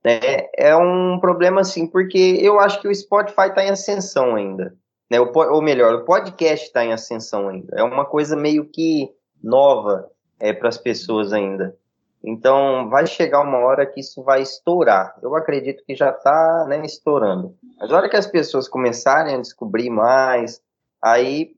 né, 0.05 0.20
é 0.57 0.76
um 0.76 1.18
problema 1.18 1.62
assim, 1.62 1.86
porque 1.86 2.39
eu 2.41 2.61
acho 2.61 2.80
que 2.80 2.86
o 2.86 2.95
Spotify 2.95 3.49
está 3.49 3.64
em 3.64 3.70
ascensão 3.70 4.36
ainda 4.36 4.76
né? 5.11 5.20
O, 5.20 5.30
ou 5.34 5.62
melhor, 5.62 5.94
o 5.94 6.04
podcast 6.04 6.66
está 6.66 6.84
em 6.84 6.92
ascensão 6.92 7.48
ainda. 7.48 7.74
É 7.76 7.82
uma 7.82 8.04
coisa 8.04 8.36
meio 8.36 8.64
que 8.64 9.11
nova 9.42 10.11
é, 10.38 10.52
para 10.52 10.68
as 10.68 10.78
pessoas 10.78 11.32
ainda. 11.32 11.76
Então, 12.22 12.88
vai 12.90 13.06
chegar 13.06 13.42
uma 13.42 13.59
hora 13.59 13.86
que 13.86 14.00
isso 14.00 14.22
vai 14.22 14.42
estourar. 14.42 15.16
Eu 15.22 15.36
acredito 15.36 15.84
que 15.84 15.94
já 15.94 16.11
está 16.11 16.66
né, 16.68 16.84
estourando. 16.84 17.56
Mas 17.78 17.90
a 17.90 17.96
hora 17.96 18.09
que 18.09 18.16
as 18.16 18.26
pessoas 18.26 18.68
começarem 18.68 19.34
a 19.34 19.40
descobrir 19.40 19.88
mais, 19.88 20.61
aí 21.02 21.54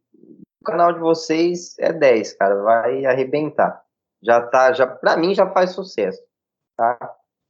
o 0.61 0.65
canal 0.65 0.93
de 0.93 1.01
vocês 1.01 1.79
é 1.79 1.93
10, 1.93 2.35
cara, 2.35 2.63
vai 2.63 3.07
arrebentar. 3.07 3.83
Já 4.23 4.43
tá, 4.43 4.73
já 4.73 4.87
para 4.87 5.17
mim 5.17 5.35
já 5.35 5.49
faz 5.49 5.71
sucesso, 5.71 6.21
tá? 6.77 6.99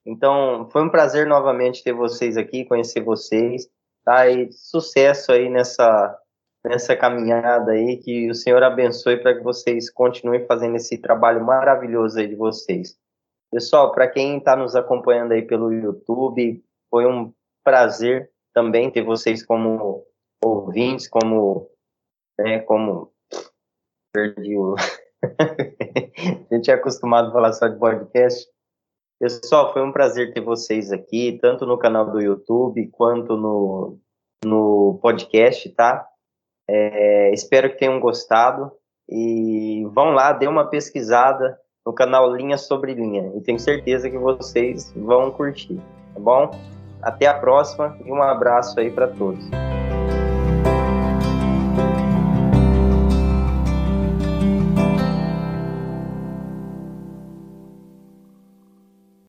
Então, 0.06 0.68
foi 0.70 0.82
um 0.82 0.88
prazer 0.88 1.26
novamente 1.26 1.82
ter 1.82 1.92
vocês 1.92 2.36
aqui, 2.36 2.64
conhecer 2.64 3.00
vocês. 3.00 3.68
Tá? 4.10 4.28
E 4.28 4.50
sucesso 4.50 5.30
aí 5.30 5.48
nessa, 5.48 6.18
nessa 6.64 6.96
caminhada 6.96 7.70
aí, 7.70 7.96
que 7.96 8.28
o 8.28 8.34
Senhor 8.34 8.60
abençoe 8.60 9.16
para 9.18 9.36
que 9.36 9.44
vocês 9.44 9.88
continuem 9.88 10.44
fazendo 10.46 10.74
esse 10.74 10.98
trabalho 10.98 11.44
maravilhoso 11.44 12.18
aí 12.18 12.26
de 12.26 12.34
vocês. 12.34 12.98
Pessoal, 13.52 13.92
para 13.92 14.08
quem 14.08 14.38
está 14.38 14.56
nos 14.56 14.74
acompanhando 14.74 15.30
aí 15.30 15.42
pelo 15.42 15.72
YouTube, 15.72 16.60
foi 16.90 17.06
um 17.06 17.32
prazer 17.62 18.28
também 18.52 18.90
ter 18.90 19.04
vocês 19.04 19.46
como 19.46 20.04
ouvintes, 20.44 21.06
como, 21.06 21.70
né, 22.36 22.58
como, 22.58 23.12
perdi 24.12 24.56
o... 24.56 24.74
a 26.50 26.52
gente 26.56 26.68
é 26.68 26.74
acostumado 26.74 27.28
a 27.28 27.32
falar 27.32 27.52
só 27.52 27.68
de 27.68 27.78
podcast, 27.78 28.44
Pessoal, 29.20 29.70
foi 29.74 29.82
um 29.82 29.92
prazer 29.92 30.32
ter 30.32 30.40
vocês 30.40 30.90
aqui, 30.90 31.38
tanto 31.42 31.66
no 31.66 31.76
canal 31.76 32.10
do 32.10 32.22
YouTube 32.22 32.88
quanto 32.90 33.36
no, 33.36 33.98
no 34.42 34.98
podcast, 35.02 35.68
tá? 35.74 36.08
É, 36.66 37.30
espero 37.30 37.68
que 37.68 37.78
tenham 37.78 38.00
gostado. 38.00 38.72
E 39.06 39.84
vão 39.92 40.12
lá, 40.12 40.32
dê 40.32 40.46
uma 40.46 40.70
pesquisada 40.70 41.58
no 41.84 41.92
canal 41.92 42.34
Linha 42.34 42.56
Sobre 42.56 42.94
Linha. 42.94 43.30
E 43.36 43.42
tenho 43.42 43.58
certeza 43.58 44.08
que 44.08 44.16
vocês 44.16 44.90
vão 44.96 45.30
curtir, 45.30 45.78
tá 46.14 46.20
bom? 46.20 46.50
Até 47.02 47.26
a 47.26 47.38
próxima 47.38 47.98
e 48.02 48.10
um 48.10 48.22
abraço 48.22 48.80
aí 48.80 48.90
para 48.90 49.08
todos. 49.08 49.44